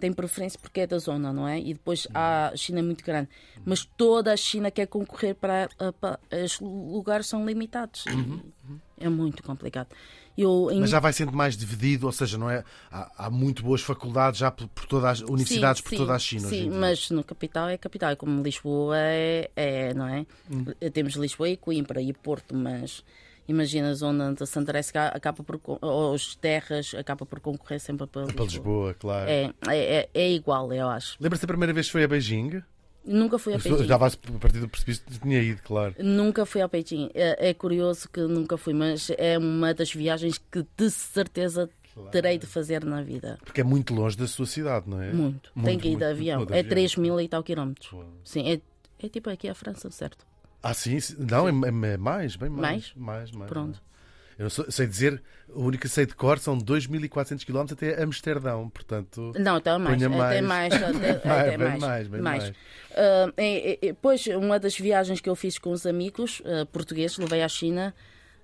[0.00, 1.58] têm preferência porque é da zona, não é?
[1.60, 3.28] E depois há a China é muito grande.
[3.64, 5.68] Mas toda a China quer concorrer para,
[6.00, 8.04] para os lugares são limitados.
[8.98, 9.88] É muito complicado.
[10.36, 12.64] Eu, em- Mas já vai sendo mais dividido, ou seja, não é?
[12.90, 16.14] Há, há muito boas faculdades já por, por todas as universidades Sim, por sim, toda
[16.14, 16.48] a China.
[16.48, 18.10] Sim, mas no capital é capital.
[18.10, 20.26] É como Lisboa é, é não é?
[20.50, 20.64] Hum.
[20.92, 23.04] Temos Lisboa e Coimbra e Porto, mas
[23.46, 28.22] imagina a zona de Santarém acaba por ou as terras acaba por concorrer sempre para
[28.22, 28.34] Lisboa.
[28.36, 29.30] Para Lisboa, claro.
[29.30, 31.16] É, é, é, é igual, eu acho.
[31.20, 32.62] Lembra-se da primeira vez que foi a Beijing?
[33.04, 33.84] Nunca fui a Beijing.
[33.84, 35.94] Já vais a partir do precipício que tinha ido, claro.
[35.98, 37.10] Nunca fui ao Beijing.
[37.14, 41.68] É, é curioso que nunca fui, mas é uma das viagens que de certeza
[42.10, 43.38] terei de fazer na vida.
[43.44, 45.12] Porque é muito longe da sua cidade, não é?
[45.12, 45.52] Muito.
[45.64, 46.38] Tem que ir de muito, avião.
[46.38, 46.70] muito de É avião.
[46.70, 47.90] 3 mil e tal quilómetros.
[48.24, 48.60] Sim, é,
[49.04, 50.26] é tipo aqui a França, certo?
[50.62, 50.98] Ah, sim?
[50.98, 51.16] sim.
[51.18, 52.62] Não, é, é mais, bem mais.
[52.62, 52.92] Mais?
[52.96, 53.48] Mais, mais.
[53.50, 53.82] Pronto.
[54.38, 58.68] Eu sou- sei dizer, o único que sei de cor são 2.400 km até Amsterdão,
[58.68, 59.32] portanto.
[59.38, 60.02] Não, até mais.
[60.02, 60.42] Até mais.
[60.42, 60.74] mais.
[60.82, 61.80] Até, até mais.
[61.80, 62.52] mais, mais.
[62.90, 67.16] É, é, é, pois, uma das viagens que eu fiz com os amigos ah, portugueses,
[67.18, 67.94] levei à China.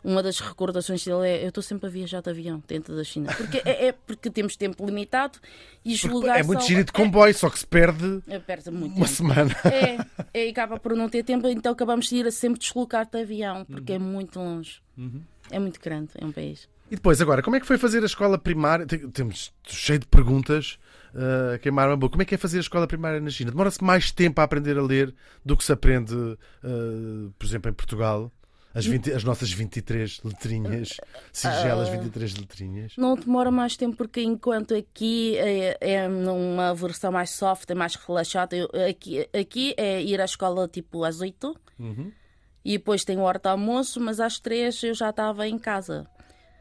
[0.03, 3.35] Uma das recordações dele é eu estou sempre a viajar de avião dentro da China.
[3.37, 5.38] Porque é, é porque temos tempo limitado
[5.85, 6.68] e os Porque lugares é muito são...
[6.68, 9.09] giro de comboio, só que se perde É, perde muito uma tempo.
[9.09, 9.55] semana.
[10.33, 13.07] É, é, e acaba por não ter tempo, então acabamos de ir a sempre deslocar
[13.11, 14.03] de avião, porque é Uhum.
[14.05, 14.81] muito longe.
[15.50, 16.68] É muito grande, é um país.
[16.90, 18.84] E depois, agora, como é que foi fazer a escola primária?
[18.86, 20.78] Tem- Temos cheio de perguntas
[21.14, 22.12] uh, a queimar a boca.
[22.12, 23.50] Como é que é fazer a escola primária na China?
[23.52, 27.74] Demora-se mais tempo a aprender a ler do que se aprende, uh, por exemplo, em
[27.74, 28.32] Portugal?
[28.72, 30.90] As, 20 as nossas 23 letrinhas,
[31.32, 31.92] singelas Ah.
[31.92, 32.92] 23 letrinhas.
[32.96, 37.96] Não demora mais tempo, porque enquanto aqui é, é numa versão mais soft, é mais
[37.96, 38.56] relaxada,
[38.88, 42.12] aqui, aqui é ir à escola tipo às 8 Uhum.
[42.64, 46.07] E depois tem o hora de almoço, mas às 3 eu já estava em casa.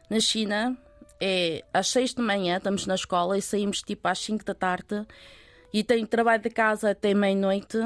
[0.08, 0.76] Na China
[1.20, 5.06] é às 6 de manhã, estamos na escola e saímos tipo às 5 da tarde
[5.72, 7.78] e tenho trabalho de casa até meia-noite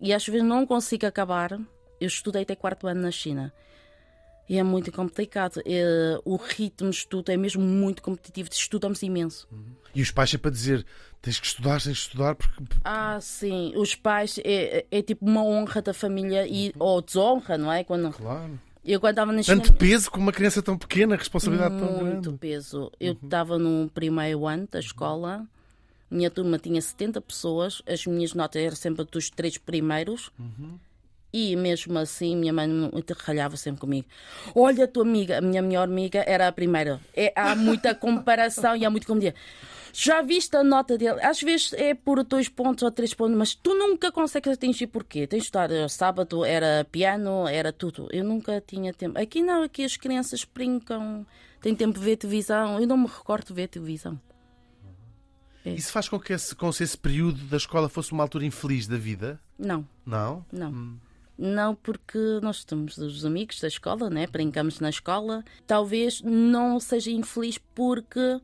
[0.00, 1.52] e às vezes não consigo acabar.
[2.00, 3.52] Eu estudei até quarto ano na China.
[4.52, 5.62] E é muito complicado.
[5.64, 8.50] É, o ritmo de estudo é mesmo muito competitivo.
[8.52, 9.48] Estudamos imenso.
[9.94, 10.84] E os pais sempre a dizer:
[11.22, 13.72] tens que estudar, tens que estudar, porque Ah, sim.
[13.74, 17.82] Os pais é, é tipo uma honra da família e, ou desonra, não é?
[17.82, 18.60] Quando, Claro.
[18.84, 19.42] eu quando estava na.
[19.42, 22.38] Tanto peso com uma criança tão pequena, responsabilidade tão Muito grande.
[22.38, 22.92] peso.
[23.00, 25.46] Eu estava no primeiro ano da escola.
[26.10, 27.80] Minha turma tinha 70 pessoas.
[27.86, 30.30] As minhas notas eram sempre dos três primeiros.
[31.32, 32.68] E mesmo assim, minha mãe
[33.24, 34.06] ralhava sempre comigo.
[34.54, 37.00] Olha, a tua amiga, a minha melhor amiga, era a primeira.
[37.14, 39.34] É, há muita comparação e há muito como dizer.
[39.94, 41.20] Já viste a nota dele?
[41.22, 45.26] Às vezes é por dois pontos ou três pontos, mas tu nunca consegues atingir porquê?
[45.26, 45.70] Tens de estudar.
[45.70, 48.08] eh, Sábado era piano, era tudo.
[48.10, 49.18] Eu nunca tinha tempo.
[49.18, 51.26] Aqui não, aqui as crianças brincam,
[51.60, 52.78] têm tempo de ver televisão.
[52.80, 54.18] Eu não me recordo de ver televisão.
[55.64, 58.86] Isso faz com que esse, com que esse período da escola fosse uma altura infeliz
[58.86, 59.38] da vida?
[59.58, 60.44] Não, Não?
[60.52, 60.98] não.
[61.36, 64.26] Não, porque nós temos os amigos da escola, né?
[64.26, 65.44] brincamos na escola.
[65.66, 68.40] Talvez não seja infeliz porque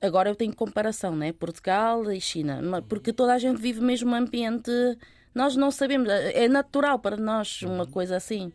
[0.00, 1.32] agora eu tenho comparação, né?
[1.32, 4.70] Portugal e China, porque toda a gente vive o mesmo ambiente.
[5.34, 8.52] Nós não sabemos, é natural para nós uma coisa assim.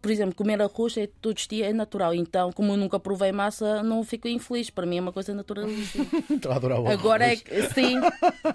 [0.00, 2.14] Por exemplo, comer arroz é, todos os dias é natural.
[2.14, 4.70] Então, como eu nunca provei massa, não fico infeliz.
[4.70, 6.06] Para mim é uma coisa naturalíssima.
[6.30, 7.96] Estou a adorar o Agora é que, sim,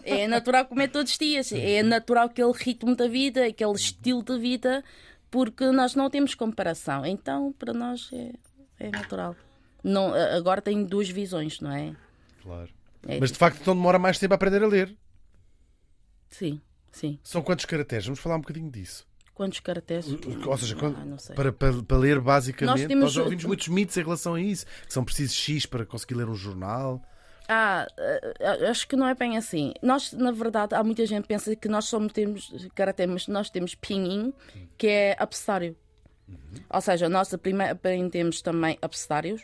[0.03, 4.39] é natural comer todos os dias, é natural aquele ritmo da vida, aquele estilo de
[4.39, 4.83] vida,
[5.29, 7.05] porque nós não temos comparação.
[7.05, 8.31] Então, para nós é,
[8.79, 9.35] é natural.
[9.83, 11.95] Não, agora tenho duas visões, não é?
[12.41, 12.69] Claro.
[13.07, 14.95] É, Mas de facto então demora mais tempo a aprender a ler.
[16.31, 16.59] Sim,
[16.91, 17.19] sim.
[17.23, 18.05] São quantos caracteres?
[18.05, 19.07] Vamos falar um bocadinho disso.
[19.33, 20.05] Quantos caracteres?
[20.45, 22.79] Ou seja, quando- Ah, para, para, para ler basicamente.
[22.81, 24.65] Nós temos- Nós ouvimos muitos mitos em relação a isso.
[24.85, 27.01] Que são precisos X para conseguir ler um jornal.
[27.47, 29.73] Ah, eh, acho que não é bem assim.
[29.81, 33.49] Nós, na verdade, há muita gente que pensa que nós só temos karatê, mas nós
[33.49, 34.33] temos pinyin,
[34.77, 35.75] que é abecedário.
[36.69, 39.41] Ou seja, nós aprendemos também abecedários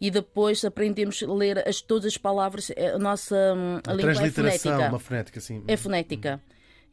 [0.00, 2.70] e depois aprendemos a ler as, todas as palavras.
[2.74, 4.88] eh, A nossa hum, a língua é transliteração, fonética.
[4.88, 5.62] uma fonética assim.
[5.68, 6.40] É fonética.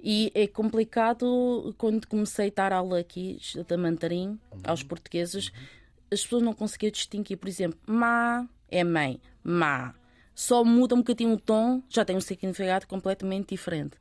[0.04, 5.52] E é complicado quando comecei a dar aula aqui de mandarim aos portugueses,
[6.12, 9.94] as pessoas não conseguiam distinguir, por exemplo, má é mãe, má.
[10.34, 13.98] Só muda um bocadinho o tom, já tem um significado completamente diferente.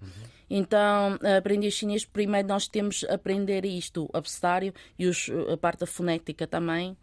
[0.49, 5.81] Então, aprender chinês, primeiro nós temos a aprender isto, o abecedário e os- a parte
[5.81, 6.97] da fonética também.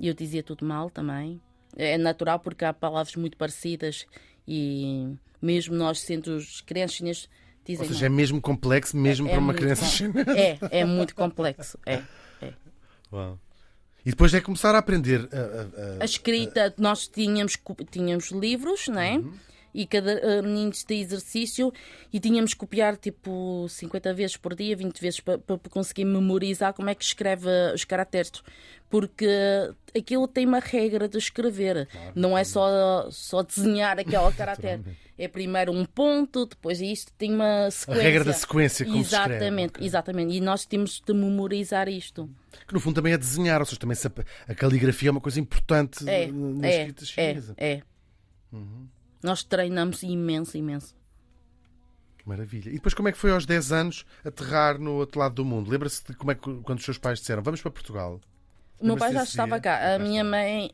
[0.00, 1.40] E eu dizia tudo mal também.
[1.76, 4.06] É natural porque há palavras muito parecidas
[4.46, 7.28] e mesmo nós sendo os crianças chineses
[7.72, 10.30] dizem Ou seja, é mesmo complexo, mesmo É para uma criança chinesa.
[10.38, 11.78] É, é muito complexo.
[11.86, 12.02] É.
[13.12, 13.38] Uau.
[14.04, 15.28] E depois é começar a aprender.
[15.32, 17.56] a- a- a- A escrita, nós tínhamos,
[17.90, 19.20] tínhamos livros, não é?
[19.74, 21.72] E caderninhos de exercício
[22.12, 26.72] e tínhamos que copiar tipo 50 vezes por dia, 20 vezes para, para conseguir memorizar
[26.72, 28.32] como é que escreve os caracteres.
[28.90, 29.28] Porque
[29.96, 34.82] aquilo tem uma regra de escrever, não é só, só desenhar aquele caractere.
[35.18, 38.02] É primeiro um ponto, depois isto tem uma a sequência.
[38.02, 39.34] regra da sequência, como se escreve.
[39.34, 40.34] Exatamente, exatamente.
[40.34, 42.30] E nós temos de memorizar isto.
[42.66, 45.38] Que no fundo também é desenhar, ou seja, também a, a caligrafia é uma coisa
[45.40, 47.54] importante É, na é, escrita é, chinesa.
[47.58, 47.82] é.
[49.22, 50.94] Nós treinamos imenso, imenso.
[52.18, 52.70] Que maravilha.
[52.70, 55.70] E depois como é que foi aos 10 anos aterrar no outro lado do mundo?
[55.70, 58.20] Lembra-se de como é que quando os seus pais disseram vamos para Portugal?
[58.80, 59.60] O meu pai já estava dia?
[59.60, 59.94] cá.
[59.94, 60.70] A minha mãe.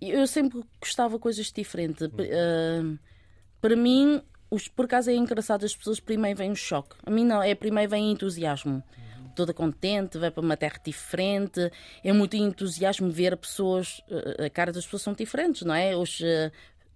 [0.00, 2.02] Eu sempre gostava de coisas diferentes.
[2.08, 2.98] Hum.
[2.98, 2.98] Ah,
[3.60, 6.96] para mim, os, por acaso é engraçado, as pessoas primeiro vêm um choque.
[7.04, 8.82] A mim não, é primeiro vem entusiasmo.
[9.34, 11.70] Toda contente, vai para uma terra diferente.
[12.04, 14.00] É muito entusiasmo ver pessoas.
[14.10, 15.96] ah, A cara das pessoas são diferentes, não é?
[15.96, 16.20] Os.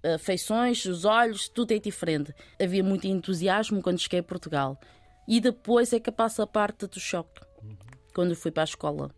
[0.03, 2.35] Ah, feições, os olhos, tudo é diferente.
[2.61, 4.79] Havia muito entusiasmo quando cheguei a Portugal.
[5.27, 7.43] E depois é que passa a parte do choque.
[8.15, 9.11] Quando eu fui para a escola.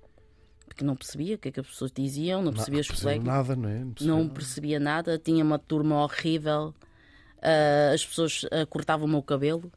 [0.67, 3.27] Porque não percebia o que é que as pessoas diziam, não percebia os percebeu colegas.
[3.27, 3.87] nada, não é?
[4.01, 4.35] Não nada.
[4.35, 6.75] percebia nada, tinha uma turma horrível,
[7.43, 9.71] ah, as pessoas ah, cortavam o meu cabelo,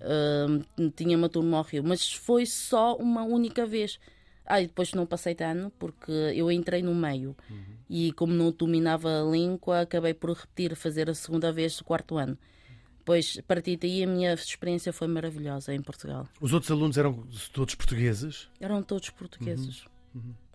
[0.00, 3.98] ah, tinha uma turma horrível, mas foi só uma única vez.
[4.46, 7.34] Ah, e depois não passei de ano porque eu entrei no meio
[7.88, 12.16] e, como não dominava a língua, acabei por repetir, fazer a segunda vez do quarto
[12.18, 12.36] ano.
[13.04, 16.26] Pois, a partir daí, a minha experiência foi maravilhosa em Portugal.
[16.40, 18.48] Os outros alunos eram todos portugueses?
[18.60, 19.84] Eram todos portugueses.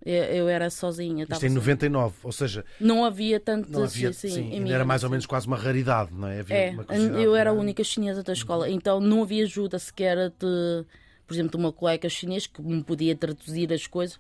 [0.06, 1.24] Eu, eu era sozinha.
[1.24, 1.54] Isto em sozinha.
[1.54, 5.46] 99, ou seja, Não havia tanto não havia, assim, sim, era mais ou menos quase
[5.46, 6.40] uma raridade, não é?
[6.40, 6.76] Havia É,
[7.20, 7.66] eu era a grande.
[7.66, 10.86] única chinesa da escola, então não havia ajuda sequer de,
[11.30, 14.20] por exemplo, de uma colega chinês que me podia traduzir as coisas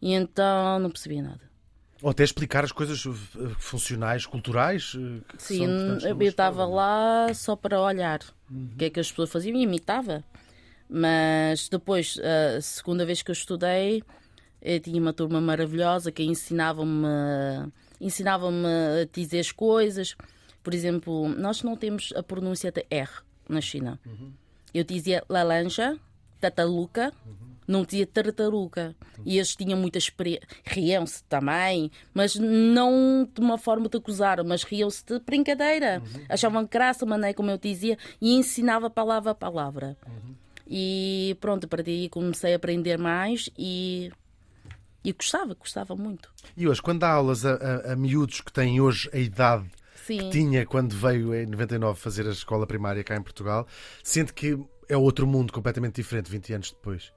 [0.00, 1.40] e então não percebia nada.
[2.00, 3.10] Ou até explicar as coisas eh,
[3.58, 4.92] funcionais, culturais.
[4.96, 5.66] eh, Sim,
[5.98, 6.74] são eu estava escola.
[7.26, 10.22] lá só para olhar o que é que as pessoas faziam e imitava.
[10.88, 12.20] Mas depois,
[12.56, 14.04] a segunda vez que eu estudei,
[14.62, 17.06] eu tinha uma turma maravilhosa que ensinava-me
[18.00, 18.66] ensinava-me
[19.02, 20.14] a dizer as coisas.
[20.62, 23.10] Por exemplo, nós não temos a pronúncia de R
[23.48, 23.98] na China.
[24.72, 25.98] Eu dizia laranja,
[26.50, 27.12] tataluca,
[27.66, 28.94] não dizia tartaruga.
[29.24, 30.46] E eles tinham muita experiência.
[30.64, 36.02] Riam-se também, mas não de uma forma de acusar, mas riam-se de brincadeira.
[36.28, 39.96] Achavam graça maneira como eu dizia e ensinava palavra a palavra.
[40.66, 44.10] E pronto, a partir daí comecei a aprender mais e,
[45.02, 46.30] e gostava, gostava muito.
[46.56, 49.66] E hoje, quando dá aulas a, a, a miúdos que têm hoje a idade
[50.06, 50.18] Sim.
[50.18, 53.66] que tinha quando veio em 99 fazer a escola primária cá em Portugal,
[54.02, 57.12] sente que é outro mundo completamente diferente 20 anos depois?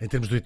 [0.00, 0.36] Em termos de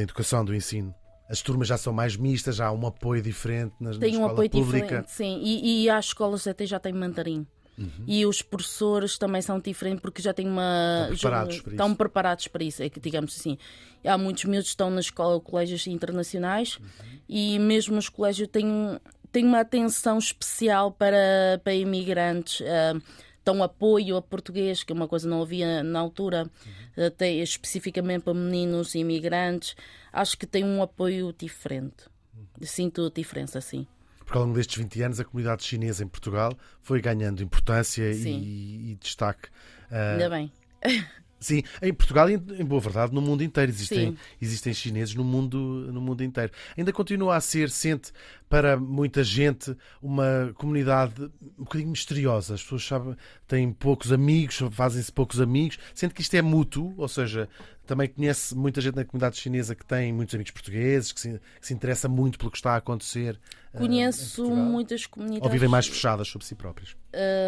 [0.00, 0.94] educação, do ensino.
[1.28, 4.20] As turmas já são mais mistas, já há um apoio diferente nas, Tem na um
[4.22, 4.84] escola apoio pública.
[4.86, 5.40] diferente, sim.
[5.42, 7.46] E, e as escolas até já têm mandarim.
[7.78, 7.90] Uhum.
[8.06, 11.08] E os professores também são diferentes porque já têm uma.
[11.12, 11.96] Estão preparados para estão isso.
[11.96, 13.58] preparados para isso, é que digamos assim.
[14.04, 16.86] Há muitos miúdos que estão na escola, colégios internacionais Uhum.
[17.28, 18.98] e mesmo os colégios têm,
[19.30, 22.62] têm uma atenção especial para, para imigrantes.
[22.66, 22.98] ah,
[23.46, 26.50] dão apoio a português, que é uma coisa que não havia na altura,
[26.96, 27.06] Uhum.
[27.06, 29.74] até especificamente para meninos e imigrantes.
[30.12, 32.04] Acho que tem um apoio diferente.
[32.36, 32.44] Uhum.
[32.66, 33.86] Sinto a diferença, sim.
[34.18, 38.90] Porque ao longo destes 20 anos a comunidade chinesa em Portugal foi ganhando importância e,
[38.92, 39.48] e destaque.
[39.90, 40.52] Ah, Ainda bem.
[41.46, 44.18] Sim, em Portugal em em boa verdade no mundo inteiro existem, Sim.
[44.42, 45.56] existem chineses no mundo,
[45.92, 46.50] no mundo inteiro.
[46.76, 48.10] Ainda continua a ser, sente
[48.48, 51.22] para muita gente, uma comunidade
[51.56, 52.54] um bocadinho misteriosa.
[52.54, 55.78] As pessoas sabem, têm poucos amigos, fazem-se poucos amigos.
[55.94, 57.48] Sente que isto é mútuo, ou seja,
[57.86, 61.66] também conhece muita gente na comunidade chinesa que tem muitos amigos portugueses, que se, que
[61.66, 63.38] se interessa muito pelo que está a acontecer.
[63.72, 64.64] em Conheço Portugal.
[64.64, 65.46] muitas comunidades.
[65.46, 66.96] Ou vivem mais fechadas sobre si próprias.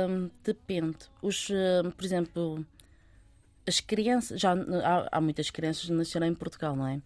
[0.09, 0.99] Hum, depende.
[1.21, 2.65] Os, hum, por exemplo,
[3.69, 7.01] as crianças, já há, há muitas crianças que nasceram em Portugal, não é?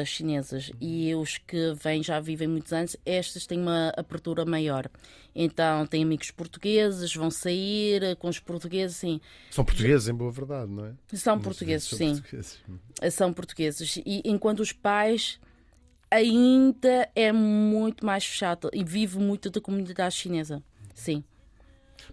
[0.00, 0.70] As chinesas.
[0.78, 4.90] E os que vêm já vivem muitos anos, estas têm uma apertura maior.
[5.34, 9.20] Então, têm amigos portugueses, vão sair eh, com os portugueses, sim.
[9.50, 10.92] São portugueses, em boa verdade, não é?
[11.14, 12.12] São portugueses, são sim.
[12.14, 12.58] portugueses.
[13.10, 13.96] São portugueses.
[14.04, 15.38] E enquanto os pais
[16.10, 20.62] ainda é muito mais fechado e vive muito da comunidade chinesa.
[20.94, 21.24] Sim.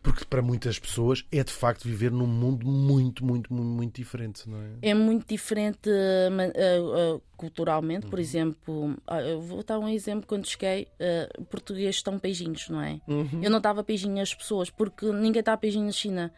[0.01, 4.49] Porque para muitas pessoas é de facto viver num mundo muito, muito, muito, muito diferente,
[4.49, 4.89] não é?
[4.89, 8.09] É muito diferente uh, uh, culturalmente, Uhum.
[8.09, 12.81] por exemplo, ah, eu vou dar um exemplo quando cheguei, uh, português estão beijinhos, não
[12.81, 12.99] é?
[13.07, 13.41] Uhum.
[13.41, 16.33] Eu não dava beijinho às pessoas porque ninguém dá beijinho na China.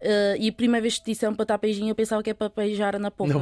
[0.00, 2.48] Uh, e a primeira vez que disseram para dar beijinho, eu pensava que é para
[2.54, 3.32] beijar na boca.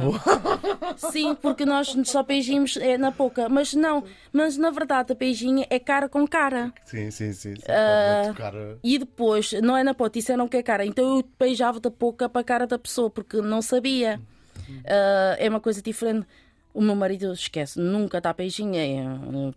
[1.11, 3.47] Sim, porque nós só beijimos é na boca.
[3.47, 6.73] Mas não, mas na verdade a beijinho é cara com cara.
[6.85, 7.55] Sim, sim, sim.
[7.55, 7.61] sim.
[7.67, 10.83] Ah, Pode tocar a- E depois, não é na boca, disseram que é cara.
[10.85, 14.19] Então eu beijava da boca para a cara da pessoa, porque não sabia.
[14.85, 16.25] Ah, é uma coisa diferente.
[16.77, 18.75] O meu marido esquece, nunca dá beijinho.
[18.75, 19.03] É,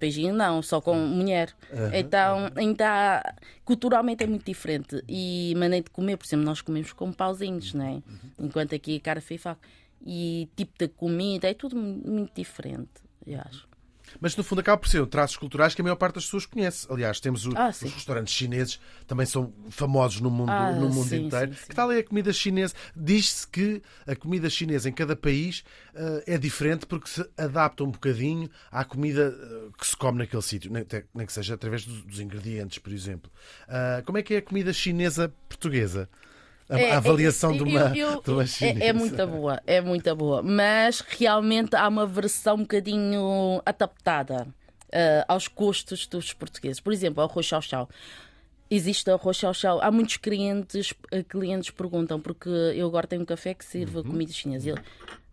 [0.00, 1.52] beijinho não, só com mulher.
[1.98, 5.02] Então, ainda culturalmente é muito diferente.
[5.06, 8.02] E maneira de comer, por exemplo, nós comemos com pauzinhos, não é?
[8.38, 9.56] Enquanto aqui cara feia
[10.04, 12.88] e tipo de comida, é tudo mu- muito diferente,
[13.26, 13.68] eu acho.
[14.20, 16.86] Mas no fundo acaba por ser traços culturais que a maior parte das pessoas conhece.
[16.90, 21.08] Aliás, temos o- Ah, os restaurantes chineses, também são famosos no mundo, Ah, no mundo
[21.08, 21.52] sim, inteiro.
[21.52, 21.66] sim, sim.
[21.68, 22.74] Que tal é a comida chinesa?
[22.96, 25.62] Diz-se que a comida chinesa em cada país
[25.94, 30.42] eh, é diferente porque se adapta um bocadinho à comida eh, que se come naquele
[30.42, 33.30] sítio, nem, nem que seja através dos, dos ingredientes, por exemplo.
[33.68, 36.08] Ah, como é que é a comida chinesa portuguesa?
[36.70, 38.84] A, É, a avaliação é, de eu- uma, eu- de uma é- chinesa.
[38.84, 40.40] É, muito boa, é muito boa.
[40.42, 44.46] Mas realmente há uma versão um bocadinho adaptada
[44.92, 46.80] ah, aos gostos dos portugueses.
[46.80, 47.88] Por exemplo, arroz chau-chau.
[48.70, 49.80] Existe o arroz chau-chau.
[49.82, 54.32] Há muitos clientes, eh, clientes perguntam, porque eu agora tenho um café que sirva comida
[54.32, 54.68] chinesa.
[54.68, 54.80] E ele,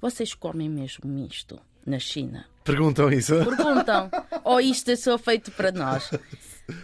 [0.01, 2.45] Vocês comem mesmo isto na China?
[2.63, 3.33] Perguntam isso.
[3.35, 4.09] Perguntam,
[4.43, 6.09] ou isto é só feito para nós?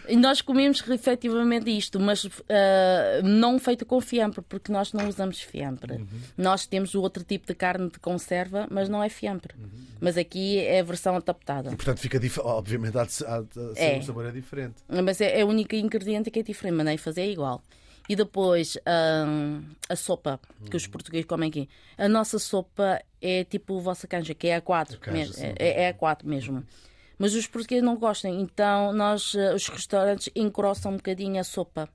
[0.08, 5.40] E nós comemos efetivamente isto, mas ah, não feito com fiambre, porque nós não usamos
[5.40, 6.06] fiambre.
[6.36, 9.54] Nós temos o outro tipo de carne de conserva, mas não é fiambre.
[10.00, 11.70] Mas aqui é a versão adaptada.
[11.72, 12.38] E portanto fica dif...
[12.40, 14.02] obviamente há de, há de ser É.
[14.02, 14.74] sabor é diferente.
[14.88, 17.62] Mas é, é o único ingrediente que é diferente, mas nem fazer é igual.
[18.08, 20.38] E depois ah, a sopa
[20.70, 21.68] que os portugueses comem aqui.
[21.96, 25.36] A nossa sopa é tipo a vossa canja, que é a 4 canja, mesmo.
[25.58, 26.62] É, é a 4 mesmo.
[27.18, 31.88] Mas os portugueses não gostam, então nós, ah, os restaurantes, engrossam um bocadinho a sopa.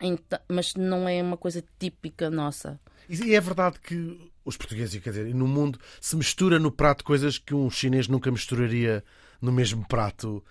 [0.00, 2.80] Então- mas não é uma coisa típica nossa.
[3.08, 7.38] E é verdade que os portugueses, quer dizer, no mundo se mistura no prato coisas
[7.38, 9.04] que um chinês nunca misturaria
[9.42, 10.42] no mesmo prato.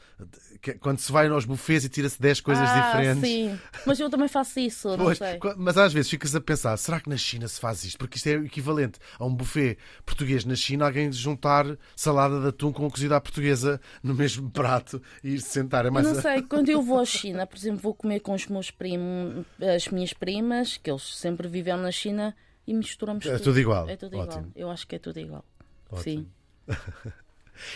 [0.62, 3.22] Que- Quando se vai aos buffets e tira-se 10 coisas ah, diferentes.
[3.28, 3.60] sim.
[3.88, 5.38] Mas eu também faço isso, não Pois, sei.
[5.40, 7.98] qu- mas às vezes ficas a pensar, será que na China se faz isto?
[7.98, 12.48] Porque isto é o equivalente a um buffet português na China, alguém juntar salada de
[12.50, 15.86] atum com cozida à portuguesa no mesmo prato e ir se sentar.
[15.86, 18.46] É mais Não sei, quando eu vou à China, por exemplo, vou comer com os
[18.48, 22.36] meus primos, as minhas primas, que eles sempre viveram na China,
[22.68, 23.44] e misturamos É tudo.
[23.46, 23.90] tudo igual.
[23.90, 24.42] É tudo Ótimo.
[24.42, 24.52] igual.
[24.56, 25.44] Eu acho que é tudo igual.
[25.90, 26.04] Ótimo.
[26.04, 26.28] Sim.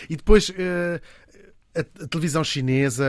[0.08, 1.00] E depois eh,
[1.74, 3.04] a, a televisão chinesa,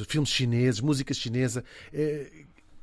[0.00, 1.64] eh, filmes chineses, música chinesa.
[1.92, 2.30] eh,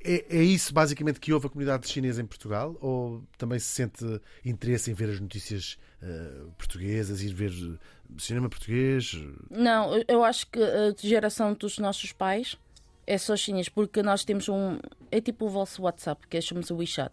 [0.06, 2.76] é, é isso basicamente que houve a comunidade chinesa em Portugal?
[2.82, 4.04] Ou também se sente
[4.44, 7.52] interesse em ver as notícias eh, portuguesas, ir ver
[8.18, 9.14] cinema português?
[9.50, 12.58] Não, eu- acho que a geração dos nossos pais
[13.06, 14.80] É só chinês, porque nós temos um.
[15.12, 17.12] É tipo o vosso WhatsApp, que é chamamos o WeChat.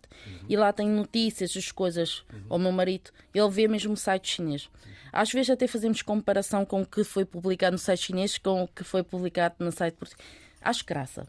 [0.49, 2.24] E lá tem notícias, as coisas.
[2.49, 4.70] O meu marido, ele vê mesmo site chinês.
[5.12, 8.68] Às vezes até fazemos comparação com o que foi publicado no site chinês com o
[8.68, 10.28] que foi publicado no site português.
[10.61, 11.26] Acho graça.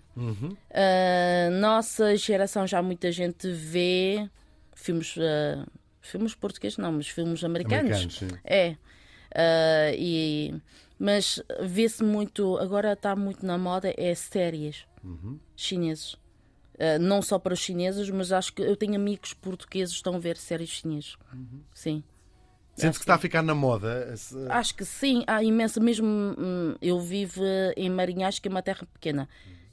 [0.73, 4.29] A nossa geração já muita gente vê
[4.75, 5.15] filmes.
[5.17, 5.65] ah,
[6.01, 7.91] filmes portugueses não, mas filmes americanos.
[7.91, 8.29] Americanos, sim.
[8.43, 8.75] É.
[9.34, 10.53] Ah, e,
[10.99, 14.86] mas vê-se muito, agora está muito na moda, é séries
[15.55, 16.17] chineses.
[16.77, 20.15] Ah, não só para os chineses, mas acho que eu tenho amigos portugueses que estão
[20.15, 21.15] a ver séries chinesas.
[21.73, 22.03] Sim.
[22.82, 24.13] Sente que está a ficar na moda.
[24.49, 27.41] Acho que sim, há imensa, mesmo hum, eu vivo
[27.77, 29.27] em Marinhas, que é uma terra pequena.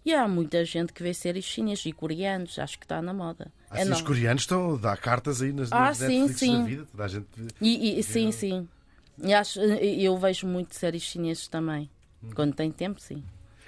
[0.05, 3.53] E há muita gente que vê séries chinesas e coreanos, acho que está na moda.
[3.71, 6.59] Ah, É sim, os coreanos estão a dar cartas aí nas, Ah, nas sim, sim.
[6.59, 6.87] da vida.
[6.91, 7.27] Toda a gente...
[7.61, 8.69] E, e- sim, sim.
[9.23, 11.91] E acho, eu vejo muito séries chinesas também.
[12.35, 13.23] Quando tem tempo, sim.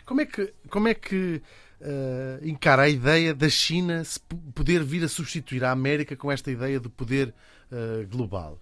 [0.06, 1.42] Como é que, como é que
[1.80, 4.18] eh, encara a ideia da China se
[4.54, 7.34] poder vir a substituir a América com esta ideia de poder
[7.70, 8.58] eh, global?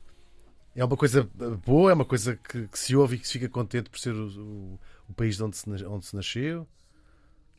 [0.78, 1.90] É uma coisa eh, boa?
[1.90, 4.26] É uma coisa que, que se ouve e que se fica contente por ser o,
[4.28, 6.66] o- o país de onde se, onde se nasceu?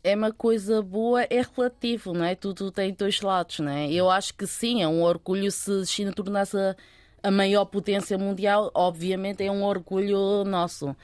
[0.03, 2.33] É uma coisa boa, é relativo, não é?
[2.33, 3.91] Tudo tem dois lados, não é?
[3.91, 6.75] Eu acho que sim, é um orgulho se China tornasse a,
[7.23, 10.95] a maior potência mundial, obviamente é um orgulho nosso.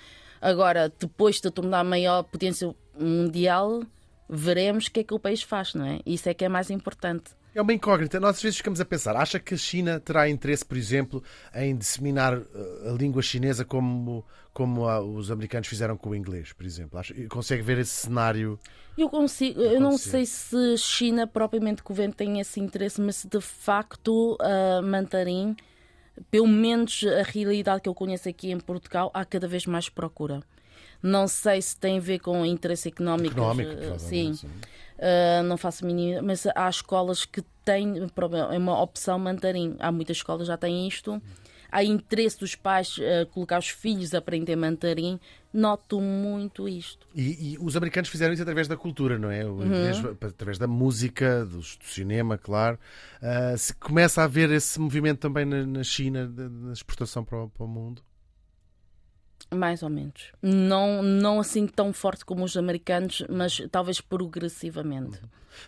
[0.41, 3.83] Agora, depois de tornar a maior potência mundial,
[4.29, 5.99] veremos o que é que o país faz, não é?
[6.05, 7.31] Isso é que é mais importante.
[7.55, 8.19] É uma incógnita.
[8.19, 9.15] Nós às vezes ficamos a pensar.
[9.15, 14.25] Acha que a China terá interesse, por exemplo, em disseminar eh, a língua chinesa como,
[14.53, 16.99] como ah, os americanos fizeram com o inglês, por exemplo?
[16.99, 18.59] Acha- consegue ver esse cenário?
[18.97, 23.39] Eu, consigo, eu não sei se China propriamente governo tem esse interesse, mas se de
[23.39, 25.55] facto a mandarim,
[26.29, 30.41] pelo menos a realidade que eu conheço aqui em Portugal, há cada vez mais procura.
[31.01, 33.33] Não sei se tem a ver com interesse económico.
[33.33, 34.33] Económico, eh, sim.
[34.33, 34.49] sim.
[34.97, 37.95] Uh, não faço a mínima, mas há escolas que têm
[38.51, 39.75] é uma opção mandarim.
[39.79, 41.21] Há muitas escolas que já têm isto.
[41.71, 45.19] Há interesse dos pais uh, colocar os filhos a aprender mandarim.
[45.53, 47.07] Noto muito isto.
[47.13, 49.41] E, e os americanos fizeram isso através da cultura, não é?
[49.43, 52.77] Inglês, através da música, do, do cinema, claro.
[53.21, 57.49] Ah, se começa a haver esse movimento também na, na China, da exportação para o,
[57.49, 58.01] para o mundo.
[59.53, 60.31] Mais ou menos.
[60.41, 65.19] Não, não assim tão forte como os americanos, mas talvez progressivamente.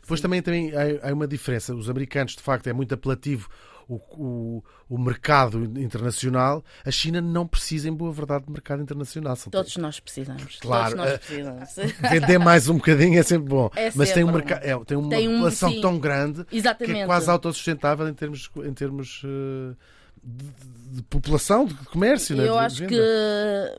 [0.02, 1.74] Depois também, também há, há uma diferença.
[1.74, 3.48] Os americanos, de facto, é muito apelativo
[3.88, 6.64] o, o, o mercado internacional.
[6.86, 9.36] A China não precisa, em boa verdade, de mercado internacional.
[9.36, 10.58] São Todos nós precisamos.
[10.60, 11.76] Claro, Todos nós eh, precisamos.
[12.12, 13.70] Vender mais um bocadinho é sempre bom.
[13.76, 14.68] É mas tem, um sempre merca...
[14.68, 15.82] é, tem uma Tem um- população sim.
[15.82, 17.00] tão grande que Exatamente.
[17.00, 19.76] é quase autossustentável em termos, em termos eh,
[20.24, 22.36] de, de- população, de comércio.
[22.36, 22.48] né?
[22.48, 23.00] Eu de acho que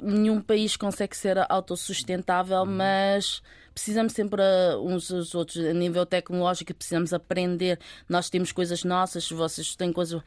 [0.02, 2.66] nenhum país consegue ser autossustentável, Uhum.
[2.66, 3.42] mas
[3.74, 5.64] precisamos sempre uh, uns aos outros.
[5.64, 7.78] A nível tecnológico, precisamos aprender.
[8.08, 10.20] Nós temos coisas nossas, vocês têm coisas.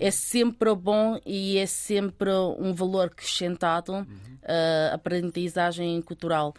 [0.00, 4.04] É sempre bom e é sempre um valor acrescentado Uhum.
[4.04, 6.54] uh, aprendizagem cultural.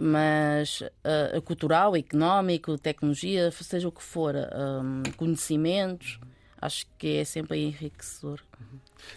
[0.00, 6.18] Mas uh, cultural, económico, tecnologia, seja o que for, um, conhecimentos,
[6.64, 8.40] acho que é sempre enriquecedor.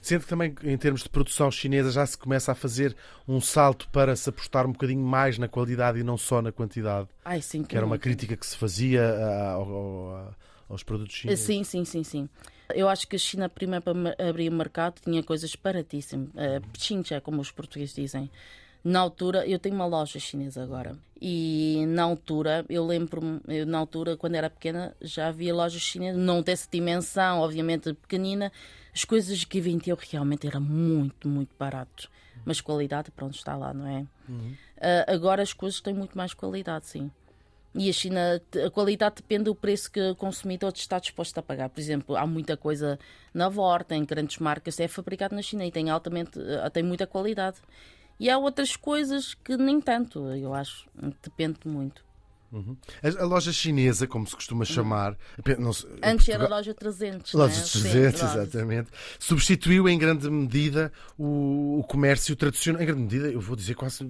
[0.02, 2.96] Sendo que também, em termos de produção chinesa, já se começa a fazer
[3.28, 7.08] um salto para se apostar um bocadinho mais na qualidade e não só na quantidade,
[7.24, 9.02] Ai, sim, que era uma crítica que se fazia
[9.54, 10.36] ao- ao-
[10.70, 11.46] aos produtos chineses.
[11.46, 12.30] Sim, sim, sim, sim.
[12.76, 16.28] Eu acho que a China, primeiro para abrir o mercado, tinha coisas baratíssimas.
[16.30, 18.30] Uh, pechincha, como os portugueses dizem.
[18.84, 20.98] Na altura, eu tenho uma loja chinesa agora.
[21.20, 26.42] E na altura, eu lembro-me, na altura, quando era pequena, já havia lojas chinesas, não
[26.42, 28.52] dessa dimensão, obviamente pequenina.
[28.94, 32.08] As coisas que vendiam realmente eram muito, muito baratos.
[32.46, 34.06] Mas qualidade, pronto, está lá, não é?
[34.78, 37.12] Uh, agora as coisas têm muito mais qualidade, sim.
[37.76, 41.70] E a China, a qualidade depende do preço que o consumidor está disposto a pagar.
[41.70, 42.98] Por exemplo, há muita coisa
[43.34, 47.06] na Vorta, em grandes marcas, é fabricado na China e tem, altamente, eh, tem muita
[47.06, 47.58] qualidade.
[48.20, 50.86] E há outras coisas que nem tanto, eu acho.
[51.24, 52.06] Depende muito.
[53.04, 55.18] A, a loja chinesa, como se costuma chamar,
[55.60, 55.76] não Uhum.
[56.02, 57.34] Antes era Portugal- loja 300.
[57.34, 57.66] Loja não é?
[57.66, 58.34] Sim, 300, loja.
[58.42, 58.90] exatamente.
[59.20, 62.82] Substituiu em grande medida o, o comércio tradicional.
[62.82, 64.10] Em grande medida, eu vou dizer quase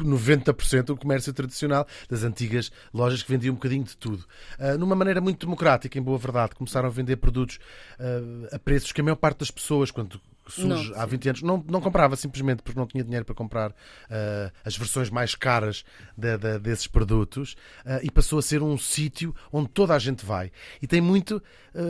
[0.00, 4.24] 90% o comércio tradicional das antigas lojas que vendiam um bocadinho de tudo.
[4.58, 6.54] Ah, numa maneira muito democrática, em boa verdade.
[6.54, 7.58] Começaram a vender produtos
[7.98, 10.20] ah, a preços que a maior parte das pessoas, quando
[10.52, 11.10] surge Não, há sim.
[11.10, 13.74] 20 anos, não, não comprava simplesmente porque não tinha dinheiro para comprar
[14.10, 15.84] ah, as versões mais caras
[16.16, 20.24] de- de- desses produtos ah, e passou a ser um sítio onde toda a gente
[20.24, 20.50] vai.
[20.80, 21.42] E tem muito
[21.74, 21.80] ah,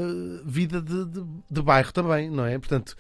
[0.45, 2.59] vida de, de- de bairro também, não é?
[2.59, 2.97] Portanto,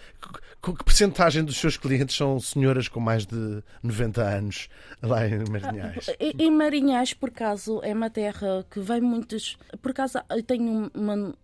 [0.62, 4.68] que, que percentagem dos seus clientes são senhoras com mais de 90 anos
[5.02, 6.06] lá em Marinhais?
[6.20, 9.56] Em em Marinhais, por acaso, é uma terra que vem muitos.
[9.80, 11.34] Por acaso, eu tenho uma.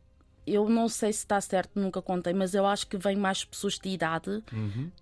[0.53, 3.79] Eu não sei se está certo, nunca contei, mas eu acho que vem mais pessoas
[3.79, 4.43] de idade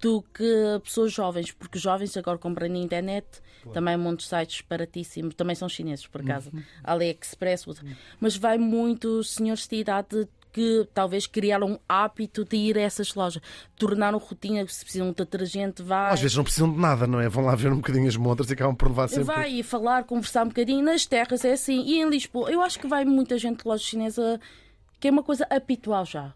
[0.01, 3.27] do que pessoas jovens, porque jovens agora compram na internet,
[3.73, 6.51] também há muitos sites baratíssimos, também são chineses, por acaso,
[6.85, 7.87] AliExpress, outro.
[8.21, 13.15] mas vai muitos senhores de idade que talvez criaram um hábito de ir a essas
[13.15, 13.43] lojas,
[13.77, 16.13] tornaram rotina, se precisam de detergente, vai.
[16.13, 17.29] Às vezes não precisam de nada, não é?
[17.29, 19.25] Vão lá ver um bocadinho as montras e acabam por levar sempre.
[19.25, 20.83] Vai e falar, conversar um bocadinho.
[20.83, 21.85] Nas terras é assim.
[21.85, 24.41] E em Lisboa, eu acho que vai muita gente de loja chinesa,
[25.01, 26.33] que é uma coisa habitual já.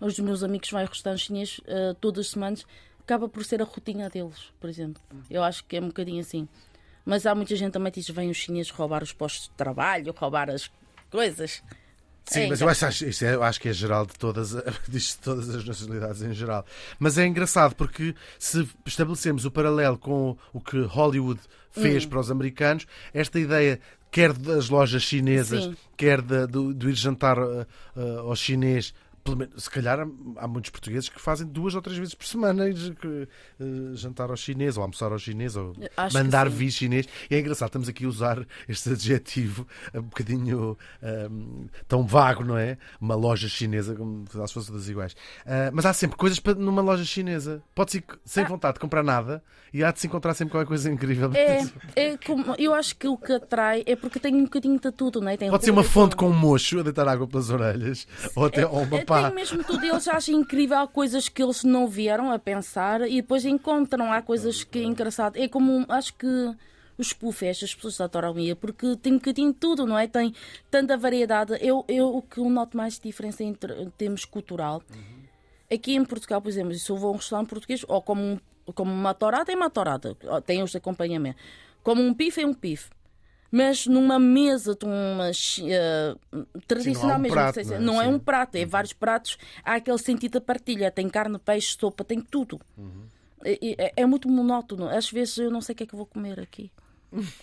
[0.00, 2.64] Os meus amigos vão a restaurantes chineses eh, todas as semanas,
[3.00, 5.02] acaba por ser a rotina deles, por exemplo.
[5.30, 6.48] Eu acho que é um bocadinho assim.
[7.04, 10.14] Mas há muita gente também que diz: vêm os chineses roubar os postos de trabalho,
[10.16, 10.70] roubar as
[11.10, 11.62] coisas.
[12.26, 14.50] Sim, É mas eu acho, isso é- eu acho que é geral de todas,
[14.86, 16.64] de todas as nacionalidades em geral.
[16.98, 21.40] Mas é engraçado porque se estabelecemos o paralelo com o que Hollywood
[21.70, 22.08] fez Hum.
[22.10, 23.80] para os americanos, esta ideia
[24.10, 25.76] quer das lojas chinesas, Sim.
[25.96, 28.94] quer de, do, do ir jantar uh, uh, ao chinês.
[29.56, 30.00] Se calhar
[30.36, 33.28] há- muitos portugueses que fazem duas ou três vezes por semana que,
[33.60, 37.06] uh, jantar ao chinês, ou almoçar ao chinês, ou Acho mandar vir chinês.
[37.30, 42.56] E é engraçado, estamos aqui a usar este adjetivo um bocadinho um, tão vago, não
[42.56, 42.78] é?
[43.00, 45.12] Uma loja chinesa, como se fossem todas iguais.
[45.12, 47.62] Uh, mas há sempre coisas para, numa loja chinesa.
[47.74, 51.30] Pode-se sem vontade de comprar nada e há de se encontrar sempre qualquer coisa incrível.
[51.34, 51.62] É,
[51.96, 55.20] é como, eu acho que o que atrai é porque tem um bocadinho de tudo,
[55.20, 55.36] não é?
[55.36, 58.66] Tem Pode ser uma fonte com um mocho a deitar água pelas orelhas ou até
[58.66, 59.17] ou uma É, pá.
[59.26, 59.84] Tem mesmo tudo.
[59.84, 64.12] Eles acham incrível há coisas que eles não vieram a pensar e depois encontram.
[64.12, 65.36] Há coisas que é engraçado.
[65.36, 66.26] É como, acho que
[66.98, 70.08] os puffs, as pessoas adoram ir, porque tem um bocadinho de tudo, não é?
[70.08, 70.34] Tem
[70.70, 71.56] tanta variedade.
[71.60, 74.82] Eu, eu o que eu noto mais diferença entre, em termos cultural.
[75.72, 78.38] Aqui em Portugal, por exemplo, se eu vou a um restaurante português, ou como, um,
[78.74, 80.16] como uma torada, é uma torada.
[80.44, 81.38] Tem os de acompanhamento.
[81.82, 82.90] Como um pife, é um pife.
[83.50, 86.14] Mas numa mesa de uma eh,
[86.66, 87.84] tradicional mesmo, prato, não, sei se- não é?
[87.84, 89.38] não é um prato, é vários pratos.
[89.64, 90.90] Há aquele sentido da partilha.
[90.90, 92.60] Tem carne, peixe, sopa, tem tudo.
[93.44, 94.88] É, é- é muito monótono.
[94.88, 96.70] Às vezes eu não sei o que é que vou comer aqui.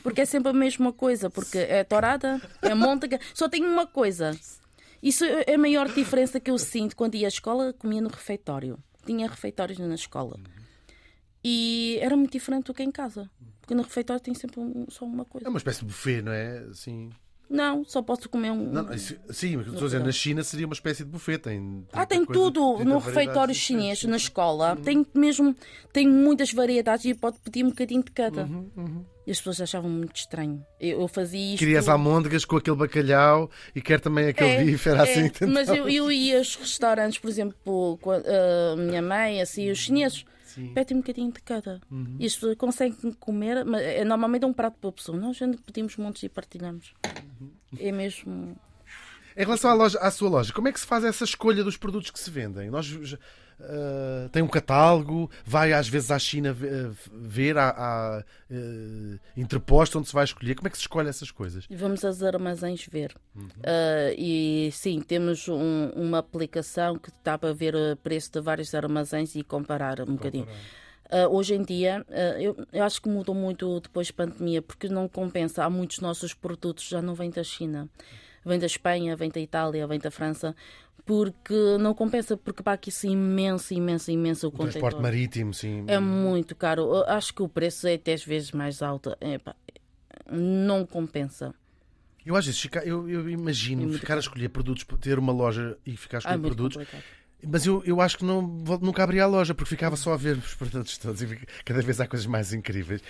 [0.04, 1.28] Porque é sempre a mesma coisa.
[1.30, 4.38] Porque é torada, é môntega, só tem uma coisa.
[5.02, 8.78] Isso é a maior diferença que eu sinto quando ia à escola, comia no refeitório.
[9.06, 10.38] Tinha refeitórios na escola.
[11.44, 13.30] E era muito diferente do que em casa.
[13.66, 15.50] Porque no refeitório tem sempre um- só uma É coisa.
[15.50, 16.60] uma espécie de buffet, não é?
[16.70, 17.10] Assim.
[17.50, 18.72] Não, só posso comer um.
[18.72, 21.40] Não, isso- sim, mas estou a dizer, na China seria uma espécie de buffet.
[21.40, 24.76] Tem, Ah, tem coisa- tudo 30 no refeitório chinês, na escola.
[24.84, 25.56] Tem mesmo,
[25.92, 28.44] tem muitas variedades e pode pedir um bocadinho de cada.
[28.44, 30.64] Uhum, E as pessoas achavam muito estranho.
[30.80, 31.58] Eu, eu fazia isto.
[31.58, 35.22] Queria as almôndegas com aquele bacalhau e quer também aquele bife, era assim.
[35.22, 35.78] é, mas tentava.
[35.78, 40.24] eu, eu ia aos restaurantes, por exemplo, com a, a minha mãe, assim, os chineses,
[40.56, 40.74] Sim.
[40.74, 41.82] pedem um bocadinho de cada.
[41.92, 42.16] Uhum.
[42.18, 45.18] E as pessoas conseguem comer, mas é, normalmente é um prato para a pessoa.
[45.18, 46.94] Nós já pedimos montes e partilhamos.
[47.40, 47.52] Uhum.
[47.78, 48.58] É mesmo.
[49.38, 51.76] Em relação à, loja, à sua loja, como é que se faz essa escolha dos
[51.76, 52.70] produtos que se vendem?
[52.70, 53.18] Nós
[53.60, 59.98] ah, tem um catálogo, vai às vezes à China ve- ver, há, há eh, interposto
[60.00, 60.56] onde se vai escolher.
[60.56, 61.66] Como é que se escolhe essas coisas?
[61.70, 63.14] Vamos aos armazéns ver.
[63.36, 63.48] Uhum.
[63.64, 68.74] Ah, e sim, temos um- uma aplicação que dá para ver o preço de vários
[68.76, 70.48] armazéns e comparar um bocadinho.
[71.10, 74.88] Ah, hoje em dia, ah, eu, eu acho que mudou muito depois da pandemia, porque
[74.90, 75.64] não compensa.
[75.64, 77.88] Há muitos nossos produtos já não vêm da China.
[78.48, 80.56] Vem da Espanha, vem da Itália, vem da França,
[81.06, 85.84] porque não compensa, porque para aqui isso imenso, imenso, imenso o, O transporte marítimo, sim.
[85.88, 86.82] É muito caro.
[86.82, 89.16] Eu acho que o preço é 10 vezes mais alto.
[89.22, 89.56] Epá,
[90.32, 91.54] não compensa.
[92.26, 95.96] Eu às vezes eu, eu imagino É ficar a escolher produtos, ter uma loja e
[95.96, 96.78] ficar a Ah, é escolher produtos.
[96.78, 97.04] complicado.
[97.48, 98.42] Mas eu, eu acho que não,
[98.82, 102.00] nunca abria a loja porque ficava só a ver os produtos todos e cada vez
[102.00, 103.02] há coisas mais incríveis.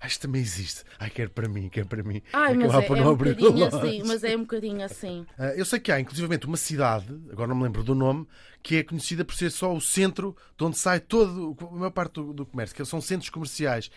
[0.00, 0.82] Ah, isto também existe.
[0.98, 2.22] Ai, quero para mim, quero para mim.
[2.32, 5.26] Ai, mas é, é um bocadinho assim, mas é um bocadinho assim.
[5.38, 8.26] Ah, Eu sei que há, inclusivamente, uma cidade, agora não me lembro do nome,
[8.62, 12.14] que é conhecida por ser só o centro de onde sai todo, a maior parte
[12.14, 13.90] do, do comércio, que são centros comerciais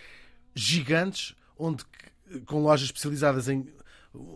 [0.54, 1.84] gigantes, onde
[2.45, 3.68] com lojas especializadas em.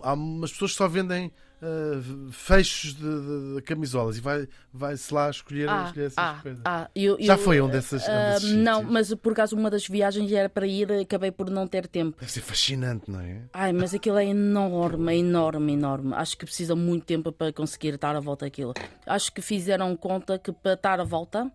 [0.04, 1.32] Há umas pessoas que só vendem
[1.62, 2.02] ah,
[2.32, 6.62] fechos de, de- de camisolas e vai- vai-se lá escolher, Ah, escolher essas ah, coisas.
[6.66, 8.92] ah, eu- Já eu, foi um desses- um ah, desses Não, sítios?
[8.94, 12.18] mas por acaso uma das viagens era para ir, acabei por não ter tempo.
[12.20, 13.42] Deve ser fascinante, não é?
[13.54, 16.14] Ai, mas aquilo é enorme, enorme, enorme.
[16.16, 18.74] Acho que precisa muito tempo para conseguir dar a volta àquilo.
[19.06, 21.52] Acho que fizeram conta que para dar a volta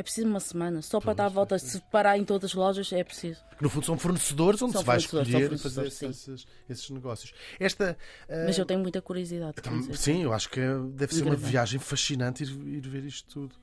[0.00, 0.80] É preciso uma semana.
[0.80, 3.44] Só para dar a volta, se parar em todas as lojas, é preciso.
[3.60, 7.34] No fundo são fornecedores onde São se vai escolher e fazer esses, esses negócios.
[7.58, 7.98] Esta.
[8.26, 9.56] ah, Mas eu tenho muita curiosidade.
[9.60, 9.96] dizer.
[9.98, 10.58] sim, eu acho que
[10.94, 13.54] deve ser uma viagem fascinante ir, ir ver isto tudo.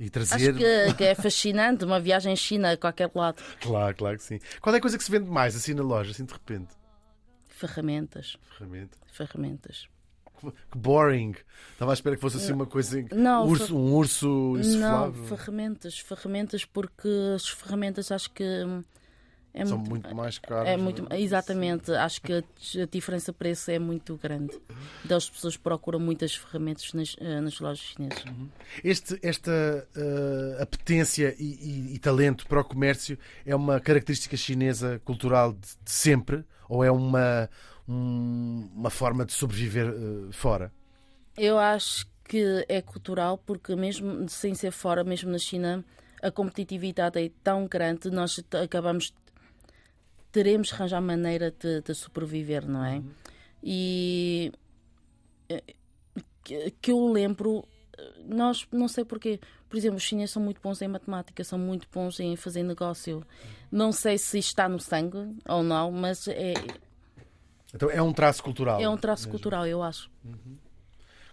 [0.00, 0.56] E Acho trazer.
[0.56, 3.40] que, que é fascinante uma viagem à China a qualquer lado.
[3.60, 4.40] Claro, claro que sim.
[4.60, 6.74] Qual é a coisa que se vende mais assim na loja, assim de repente?
[7.50, 8.98] Ferramentas, Ferramenta.
[9.12, 9.88] ferramentas.
[10.52, 11.34] Que boring.
[11.72, 13.04] Estava à espera que fosse assim uma coisa.
[13.12, 15.24] Não, urso, um urso Não, insuflável.
[15.24, 18.44] ferramentas, ferramentas, porque as ferramentas acho que
[19.54, 22.42] é São muito, muito mais é não muito, exatamente, acho que a,
[22.90, 24.52] diferença de preço é muito grande.
[25.04, 28.24] Então as pessoas procuram muitas ferramentas nas, eh, nas lojas chinesas.
[28.82, 33.16] Este, esta ah, apetência e, e- e talento para o comércio
[33.46, 37.48] é uma característica chinesa cultural de, de sempre ou é uma,
[37.88, 40.72] um- uma forma de sobreviver ah, fora?
[41.36, 45.84] Eu acho que é cultural, porque mesmo sem ser fora, mesmo na China,
[46.22, 49.12] a competitividade é tão grande, nós acabamos
[50.32, 53.02] teremos de arranjar maneira de, de sobreviver, não é?
[53.62, 54.50] E
[55.48, 55.62] eh,
[56.42, 57.64] que, que eu lembro,
[57.96, 61.58] eh, nós não sei porquê, por exemplo, os chineses são muito bons em matemática, são
[61.58, 63.24] muito bons em fazer negócio.
[63.70, 66.54] Não sei se está no sangue ou não, mas é,
[67.74, 68.80] Então é um traço cultural.
[68.80, 69.32] é um traço mesmo.
[69.32, 70.10] cultural, eu acho.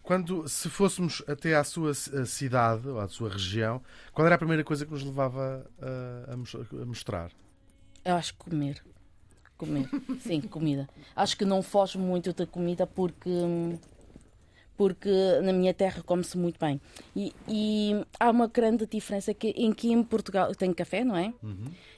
[0.02, 3.82] Quando, se fôssemos até à sua a cidade ou à sua região,
[4.12, 7.32] qual era a primeira coisa que nos levava a, a a mostrar?
[8.04, 8.84] Eu acho que comer.
[9.58, 9.88] Comer.
[10.22, 10.90] Sim, comida.
[11.16, 13.30] Acho que não foge muito da comida porque.
[14.76, 15.12] Porque
[15.44, 16.82] na minha terra come-se muito bem.
[17.16, 21.32] E, e há uma grande diferença que, em que em Portugal tem café, não é?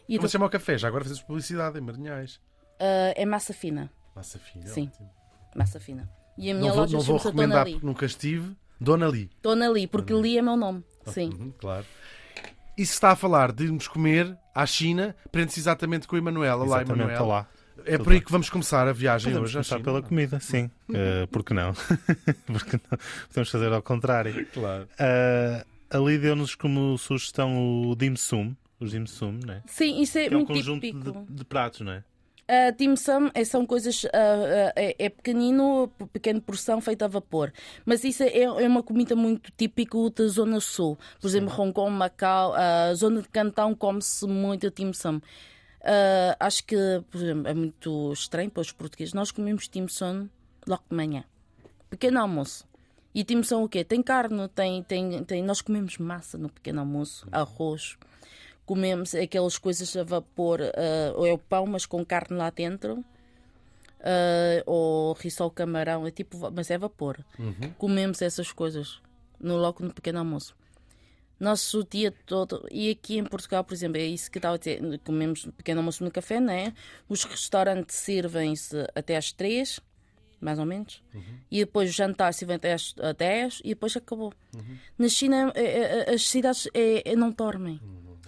[0.09, 0.77] E Como do- se chama o café?
[0.77, 2.41] Já agora fazemos publicidade em Marinhais.
[2.81, 3.89] ah, é massa fina.
[4.15, 4.67] Massa fina.
[4.67, 4.87] Sim.
[4.93, 5.09] ótimo.
[5.55, 6.09] Massa fina.
[6.37, 7.71] E a minha Não vou, loja não vou chama-se Dona recomendar Li.
[7.73, 8.55] porque nunca estive.
[8.79, 9.29] Dona Li.
[9.41, 10.83] Dona Li, porque Li é meu nome.
[11.07, 11.29] Sim.
[11.29, 11.85] Uhum, claro.
[12.77, 16.63] E se está a falar de irmos comer à China, prende-se exatamente com o Emanuela.
[16.63, 17.23] Olá, Exatamente, Emanuela.
[17.25, 17.47] olá.
[17.85, 18.25] É Tudo por aí bem.
[18.25, 20.69] que vamos começar a viagem Podemos hoje começar pela comida, sim.
[20.89, 21.73] Uh, por que não?
[22.45, 22.97] Porque não?
[23.27, 24.45] Podemos fazer ao contrário.
[24.53, 24.87] Claro.
[24.93, 25.65] Uh,
[25.97, 29.61] ali deu-nos como sugestão o dim sum, os dim sum, né?
[29.65, 31.25] Sim, isso é que é um muito conjunto típico.
[31.29, 32.03] de, de pratos, não é?
[32.47, 34.05] A dim sum é- são coisas.
[34.05, 37.53] ah, ah, é, é pequenino, pequena porção feita a vapor.
[37.85, 40.97] Mas isso é, é uma comida muito típica da Zona Sul.
[41.21, 45.21] Por exemplo, Hong Kong, Macau, a zona de Cantão come-se muito dim sum.
[45.83, 46.75] Ah, acho que,
[47.09, 49.13] por exemplo, é muito estranho para os portugueses.
[49.13, 50.27] Nós comemos dim sum
[50.67, 51.23] logo de manhã.
[51.89, 52.65] Pequeno almoço.
[53.15, 53.83] E dim sum o quê?
[53.83, 55.43] Tem carne, tem, tem, tem...
[55.43, 57.97] nós comemos massa no pequeno almoço, arroz
[58.65, 63.03] comemos aquelas coisas a vapor, ah, ou é o pão, mas com carne lá dentro,
[63.99, 67.17] ah, ou rissol camarão, é tipo, mas é vapor.
[67.77, 68.99] Comemos essas coisas
[69.39, 70.55] no, logo no pequeno almoço.
[71.39, 74.79] Nosso dia todo, e aqui em Portugal, por exemplo, é isso que estava a dizer,
[75.03, 76.73] comemos pequeno almoço no café, não é?
[77.09, 79.79] Os restaurantes servem-se até às três,
[80.39, 81.03] mais ou menos,
[81.51, 84.31] e depois o jantar servem até às 10 e depois acabou.
[84.97, 86.67] Na China, é- as cidades
[87.17, 87.81] não dormem.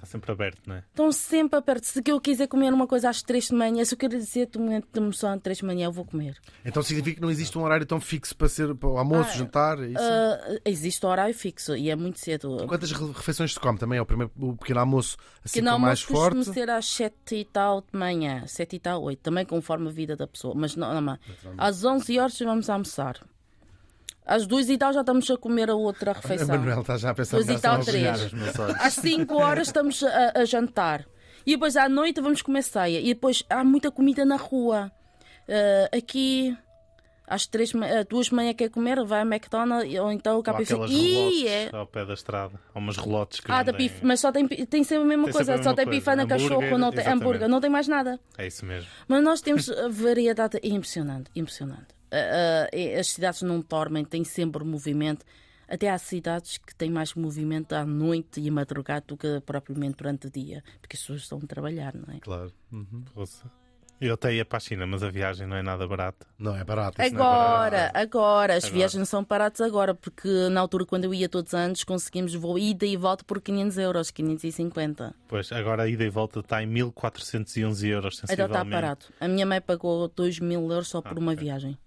[0.05, 0.79] Está sempre aberto, não é?
[0.79, 1.85] Estão sempre aperto.
[1.87, 5.15] Se eu quiser comer uma coisa às três de manhã, se eu quero dizer de
[5.17, 6.37] só às três de manhã, eu vou comer.
[6.63, 9.37] Então significa que não existe um horário tão fixo para ser para o almoço, Ah,
[9.37, 9.79] jantar?
[9.83, 9.97] é isso?
[9.99, 12.65] Ah, existe horário fixo e é muito cedo.
[12.67, 13.97] Quantas re- refeições se come também?
[13.97, 16.43] É o primeiro o pequeno almoço assim Pequeno mais forte?
[16.45, 20.15] ser às sete e tal de manhã, sete e tal, oito, também conforme a vida
[20.15, 20.53] da pessoa.
[20.55, 21.17] Mas não, não,
[21.57, 23.19] às 11 horas vamos almoçar.
[24.25, 26.47] Às duas e tal já estamos a comer a outra A refeição.
[26.47, 28.33] Manuel está já a pensar Dois e tal, a três.
[28.79, 31.05] Às 5 horas estamos a, a jantar.
[31.45, 32.99] E depois à noite vamos comer ceia.
[32.99, 34.91] E depois há muita comida na rua.
[35.47, 36.57] Ah, aqui,
[37.27, 40.75] às três, ah, duas manhã quer comer, vai ao McDonald's ou então o KFC.
[40.89, 41.69] E é.
[41.71, 42.59] ao pé da estrada.
[42.73, 45.33] Há umas relotes que Ah, da pif, mas só tem, tem sempre a mesma Tem
[45.33, 45.99] coisa, a só mesma tem coisa.
[45.99, 47.09] pifana, cachorro, não tem exatamente.
[47.09, 48.19] hambúrguer, não tem mais nada.
[48.37, 48.89] É isso mesmo.
[49.07, 51.93] Mas nós temos a variedade impressionante, impressionante.
[52.15, 55.25] Ah, ah, as cidades não dormem, têm sempre movimento.
[55.67, 59.97] Até há cidades que têm mais movimento à noite e à madrugada do que propriamente
[59.97, 62.19] durante o dia, porque as pessoas estão a trabalhar, não é?
[62.19, 62.51] Claro.
[62.71, 63.03] Uhum.
[63.99, 66.27] Eu até ia para a China, mas a viagem não é nada barata.
[66.37, 67.01] Não é barato.
[67.01, 67.97] isso não é Agora, barato.
[67.97, 68.73] agora, as Agora.
[68.77, 72.35] viagens não são baratas agora, porque na altura, quando eu ia todos os anos, conseguimos
[72.35, 75.15] voo ida e volta por 500 euros, 550.
[75.27, 78.65] Pois, agora a ida e volta está em 1411 euros, Então sensivelmente.
[78.67, 79.05] está parado.
[79.19, 81.43] A minha mãe pagou 2 mil euros só por Ah, uma ok.
[81.43, 81.77] viagem.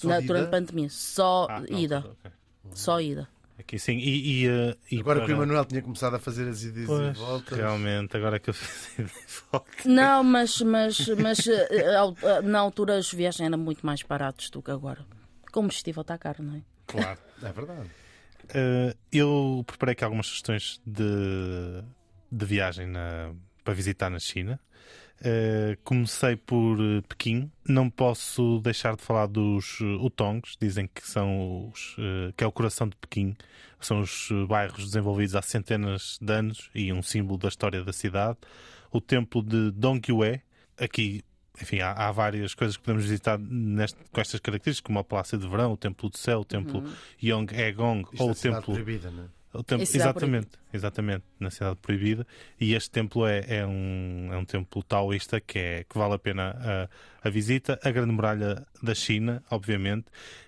[0.00, 0.88] Só Na- durante a pandemia.
[0.90, 1.98] Só Ah, não, ida.
[1.98, 2.30] ok.
[2.72, 3.28] Só ida.
[3.58, 3.98] Aqui sim.
[3.98, 5.26] E, e, eh, e Agora para...
[5.26, 7.58] que o Emanuel tinha começado a fazer as idas Pois, e voltas.
[7.58, 9.66] realmente, agora que eu fiz ida e volta.
[9.84, 14.62] Não, mas, mas, mas eh, eh, na altura as viagens eram muito mais baratas do
[14.62, 15.04] que agora.
[15.46, 16.62] O combustível está caro, não é?
[16.86, 17.18] Claro.
[17.42, 17.90] É verdade.
[18.54, 21.82] Eh, eu preparei aqui algumas sugestões de,
[22.32, 23.32] de viagem na-
[23.64, 24.58] para visitar na China.
[25.22, 27.50] Eh, comecei por eh, Pequim.
[27.68, 30.56] Não posso deixar de falar dos eh, Hutongs.
[30.60, 33.36] Dizem que são os, eh, que é o coração de Pequim.
[33.78, 37.92] São os eh, bairros desenvolvidos há centenas de anos e um símbolo da história da
[37.92, 38.38] cidade.
[38.90, 40.40] O templo de Dongyue.
[40.78, 41.22] Aqui,
[41.60, 45.36] enfim, há, há várias coisas que podemos visitar neste- com estas características, como o Palácio
[45.36, 46.82] de Verão, o Templo do Céu, o Templo
[47.22, 49.26] Yonghaegong Isto ou é o cidade Templo proibida, não é?
[49.64, 52.26] Templo, exatamente, exatamente, na cidade proibida.
[52.60, 56.18] E este templo é, é um, é um templo taoísta que, é, que vale a
[56.18, 56.56] pena
[57.22, 57.78] a, a visita.
[57.82, 60.06] A Grande Muralha da China, obviamente.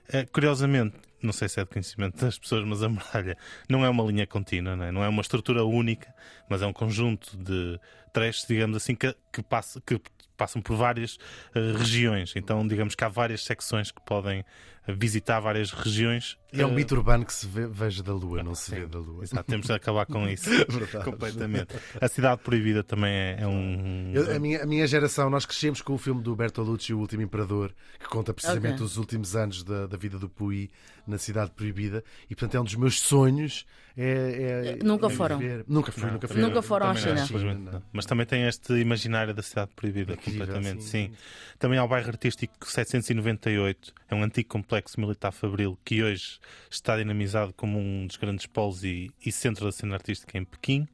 [0.09, 3.37] Eh, curiosamente, não sei se é de conhecimento das pessoas, mas a muralha
[3.69, 6.15] não é uma linha contínua, não é, não é uma estrutura única,
[6.49, 7.81] mas é um conjunto de
[8.13, 10.01] trechos, digamos assim, que, que, passa, que
[10.37, 11.19] passam por várias
[11.55, 12.35] eh, regiões.
[12.37, 14.45] Então, digamos que há várias secções que podem
[14.89, 16.37] visitar várias regiões.
[16.53, 18.81] E é um Eh, mito urbano que se vê- veja da Lua, não se Sim,
[18.81, 19.23] vê da Lua.
[19.23, 21.05] Exato, temos de acabar com isso Verdade.
[21.05, 21.75] completamente.
[22.01, 24.11] A Cidade Proibida também é, é um.
[24.13, 27.23] Eu- a, minha, a minha geração, nós crescemos com o filme do Bertolucci, O Último
[27.23, 28.85] Imperador, que conta precisamente Ok.
[28.87, 30.71] os últimos anos da, da vida do Pui
[31.07, 32.03] na Cidade Proibida.
[32.29, 33.65] E, portanto, é um dos meus sonhos.
[33.97, 35.39] É, é- Nunca é foram.
[35.39, 36.41] viver- Nunca fui, Não, nunca fui.
[36.41, 37.55] Nunca foram à não, China.
[37.55, 37.73] Não.
[37.73, 37.83] não.
[37.93, 40.83] Mas também tem este imaginário da Cidade Proibida, Incrível, completamente.
[40.85, 41.09] sim.
[41.09, 41.13] Sim.
[41.59, 46.39] Também há o bairro artístico 798, é um antigo complexo militar fabril que hoje
[46.71, 50.89] está dinamizado como um dos grandes polos e, e centro da cena artística em Pequim.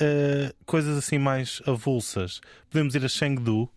[0.00, 2.40] Uh, coisas assim mais avulsas.
[2.70, 3.70] Podemos ir a Chengdu, uh,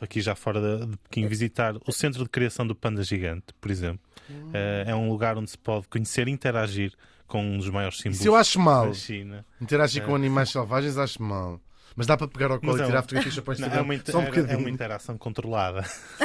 [0.00, 3.70] aqui já fora de, de Pequim, visitar o centro de criação do panda gigante, por
[3.70, 4.00] exemplo.
[4.30, 6.92] Uh, é um lugar onde se pode conhecer e interagir
[7.26, 8.88] com um dos maiores símbolos Isso eu acho mal.
[8.88, 9.44] da China.
[9.60, 11.60] Interagir com animais selvagens, acho mal.
[11.96, 13.78] Mas dá para pegar ao colo Mas e é tirar fotografias para o Instagram.
[13.78, 15.84] é, uma, inter- um é- é uma interação controlada.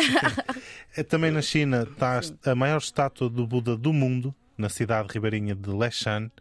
[0.95, 5.53] É, Também na China está a maior estátua do Buda do mundo, na cidade ribeirinha
[5.55, 6.31] de Leshan.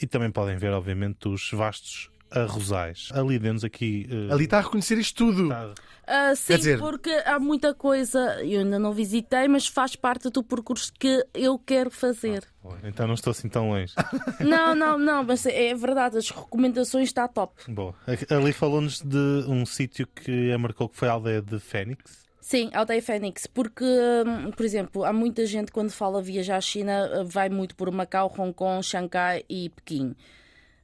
[0.00, 2.08] E também podem ver, obviamente, os vastos
[2.42, 3.08] arrozais.
[3.12, 4.06] Ali dentro aqui.
[4.10, 5.44] eh, Ali está a reconhecer isto tudo.
[5.44, 5.72] está-
[6.06, 10.42] Ah, sim, dizer- porque há muita coisa, eu ainda não visitei, mas faz parte do
[10.42, 12.44] percurso que eu quero fazer.
[12.82, 13.94] Então não estou assim tão longe.
[14.40, 17.54] Não, não, não, mas é verdade, as recomendações está top.
[17.72, 17.94] Boa.
[18.30, 22.22] Ali falou-nos de um sítio que a marcou que foi a aldeia de Fênix.
[22.40, 27.24] Sim, Aldeia Fênix, porque, hum, por exemplo, há muita gente quando fala viajar à China
[27.24, 30.14] vai muito por Macau, Hong Kong, Xangai e Pequim.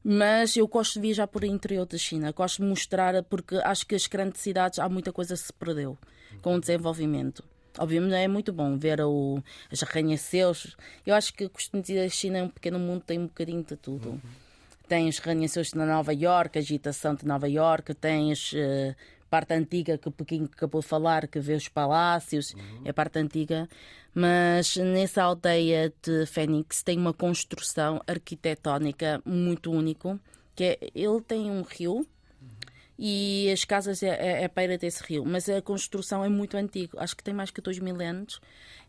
[0.03, 3.95] Mas eu gosto de viajar por interior da China, gosto de mostrar, porque acho que
[3.95, 5.99] as grandes cidades há muita coisa que se perdeu
[6.41, 7.45] com o desenvolvimento.
[7.79, 10.77] Obviamente é muito bom ver o, as arranha-céus.
[11.07, 13.77] Eu acho que costumo dizer a China é um pequeno mundo, tem um bocadinho de
[13.77, 14.21] tudo.
[14.89, 18.97] Tem os arranha-céus de Nova York, a agitação de Nova York, tens eh,
[19.31, 23.19] parte antiga que o Pequim acabou de falar, que vê os palácios, é a parte
[23.19, 23.69] antiga.
[24.15, 30.19] Mas nessa aldeia de Fênix tem uma construção arquitetónica muito único,
[30.55, 32.07] que é, ele tem um rio
[32.99, 36.57] e as casas é, é, é a beira desse rio, mas a construção é muito
[36.57, 38.41] antiga, acho que tem mais que dois mil anos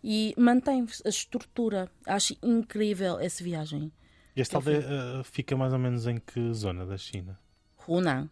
[0.03, 1.89] e mantém a estrutura.
[2.05, 3.91] Acho incrível essa viagem.
[4.35, 7.39] E esta aldeia eh, fica mais ou menos em que zona da China?
[7.87, 8.29] Hunan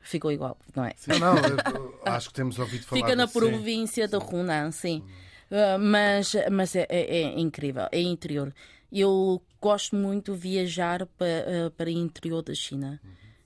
[0.00, 0.94] ficou igual, não é?
[1.06, 3.38] Não, não, eu- acho que temos ouvido falar Fica na disso.
[3.38, 5.02] província de Hunan, sim.
[5.50, 8.52] Uh, mas mas é, é- é incrível, é interior.
[8.90, 13.00] Eu gosto muito de viajar para, uh, para o interior da China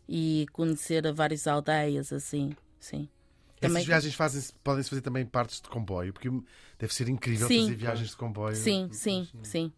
[0.08, 3.08] e conhecer várias aldeias assim, sim.
[3.60, 6.30] Essas viagens fazem podem-se fazer também partes de comboio, porque
[6.78, 7.62] deve ser incrível Sim.
[7.64, 8.56] fazer viagens de comboio.
[8.56, 9.72] Sim, sim, sim.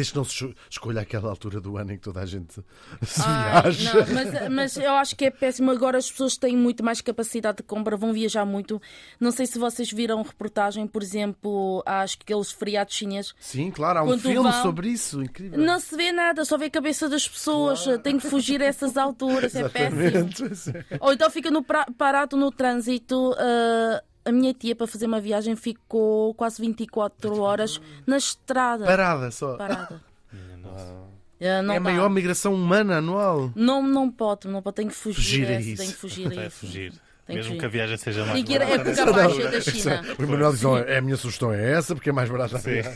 [0.00, 2.54] Desde que não se esco- escolha aquela altura do ano em que toda a gente
[2.54, 3.92] se Ai, viaja.
[3.94, 5.70] não, mas, mas eu acho que é péssimo.
[5.70, 8.80] Agora as pessoas têm muito mais capacidade de compra, vão viajar muito.
[9.20, 13.34] Não sei se vocês viram reportagem, por exemplo, acho que aqueles feriados chineses.
[13.38, 15.58] Sim, claro, há um Quando filme vão- sobre isso, incrível.
[15.58, 17.84] Não se vê nada, só vê a cabeça das pessoas.
[18.02, 20.00] Tem que fugir a essas alturas, é péssimo.
[20.02, 20.86] Exatamente.
[21.00, 23.34] Ou então fica no parado no trânsito.
[23.38, 28.84] ah, a minha tia, para fazer uma viagem, ficou quase 24 horas na estrada.
[28.86, 29.56] Parada só.
[29.56, 30.00] Parada.
[30.32, 30.92] Minha nossa.
[31.40, 31.80] Não é a dá.
[31.80, 33.50] maior migração humana anual.
[33.56, 34.76] Não, não pode, não pode.
[34.76, 35.16] Tem que fugir.
[35.16, 35.82] Fugir a esse, isso.
[35.82, 36.56] Tem que fugir a isso.
[36.58, 36.92] fugir.
[37.26, 39.12] Tem Mesmo que a viagem seja mais Tem que ir a barata.
[39.12, 40.02] baixa da China.
[40.18, 42.60] O Emanuel diz: "Não, é a minha sugestão é essa, porque é mais barata a
[42.60, 42.92] viagem."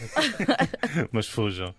[1.12, 1.74] mas fujam.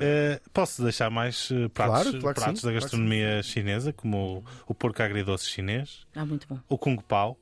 [0.00, 4.38] Eh, posso deixar mais eh, pratos, Claro, claro pratos sim, da claro gastronomia chinesa, como
[4.66, 6.58] o, o porco agridoce chinês, Ah, muito bom.
[6.68, 7.38] o kung pao,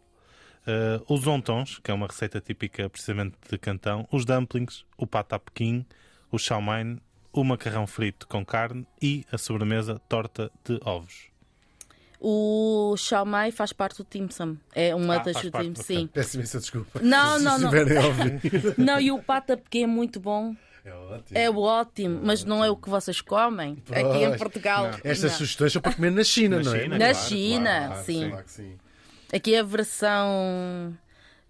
[0.66, 5.38] eh, os zontons, que é uma receita típica precisamente de Cantão, os dumplings, o pata
[5.38, 5.84] pequim,
[6.30, 6.98] o chow mein,
[7.32, 11.28] o macarrão frito com carne e a sobremesa torta de ovos.
[12.22, 14.56] O Xiao Mai faz parte do Dim Sum.
[14.74, 15.72] É uma Ah, das do ok.
[15.76, 16.06] sim.
[16.06, 17.00] Peço imensa desculpa.
[17.00, 17.72] Não, não, não.
[17.74, 18.40] estiverem a ouvir.
[18.76, 20.54] Não, e o pata porque é muito bom.
[20.84, 21.38] É ótimo.
[21.38, 24.36] É ótimo, mas não é o que vocês comem aqui em.
[24.36, 24.90] Portugal.
[25.04, 25.38] Estas Não.
[25.38, 26.80] sugestões são para comer na China, Na não é?
[26.82, 28.28] China, Na claro, China, claro, sim.
[28.28, 28.78] Claro que sim.
[29.32, 30.96] Aqui é a versão.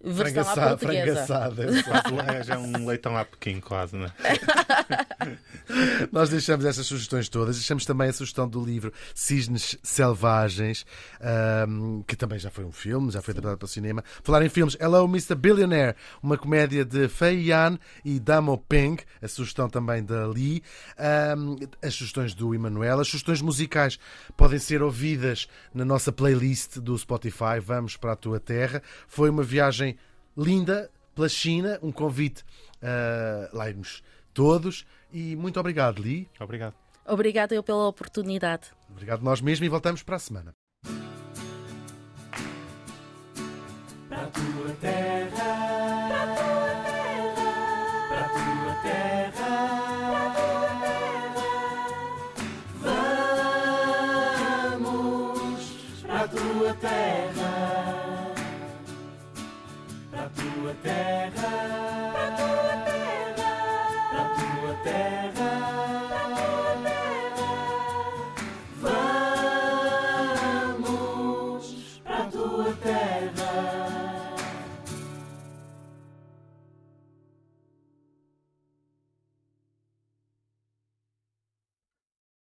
[0.03, 1.25] Versão à Frangaçada, portuguesa.
[1.25, 1.83] frangaçada.
[1.83, 4.11] Quase- é já um leitão a Pequim, quase, né?
[6.11, 7.55] Nós deixamos essas sugestões todas.
[7.55, 10.85] Deixamos também a sugestão do livro Cisnes Selvagens,
[11.21, 14.03] ahm, que também já foi um filme, já foi adaptado para o cinema.
[14.23, 15.35] Falar em filmes, Hello Mr.
[15.35, 20.61] Billionaire, uma comédia de Fei Yan e Damo Peng, a sugestão também da Lee.
[20.97, 23.97] Ahm, as sugestões do Emanuel, as sugestões musicais
[24.35, 27.59] podem ser ouvidas na nossa playlist do Spotify.
[27.63, 28.81] Vamos para a tua terra.
[29.07, 29.90] Foi uma viagem
[30.37, 32.43] linda pela China, um convite
[32.81, 34.03] a lá irmos
[34.33, 34.85] todos.
[35.11, 36.29] E muito obrigado, Li.
[36.39, 36.73] Obrigado.
[37.05, 38.71] Obrigada eu pela oportunidade.
[38.89, 40.53] Obrigado nós mesmos e voltamos para a semana.
[44.07, 45.00] Para a tua terra,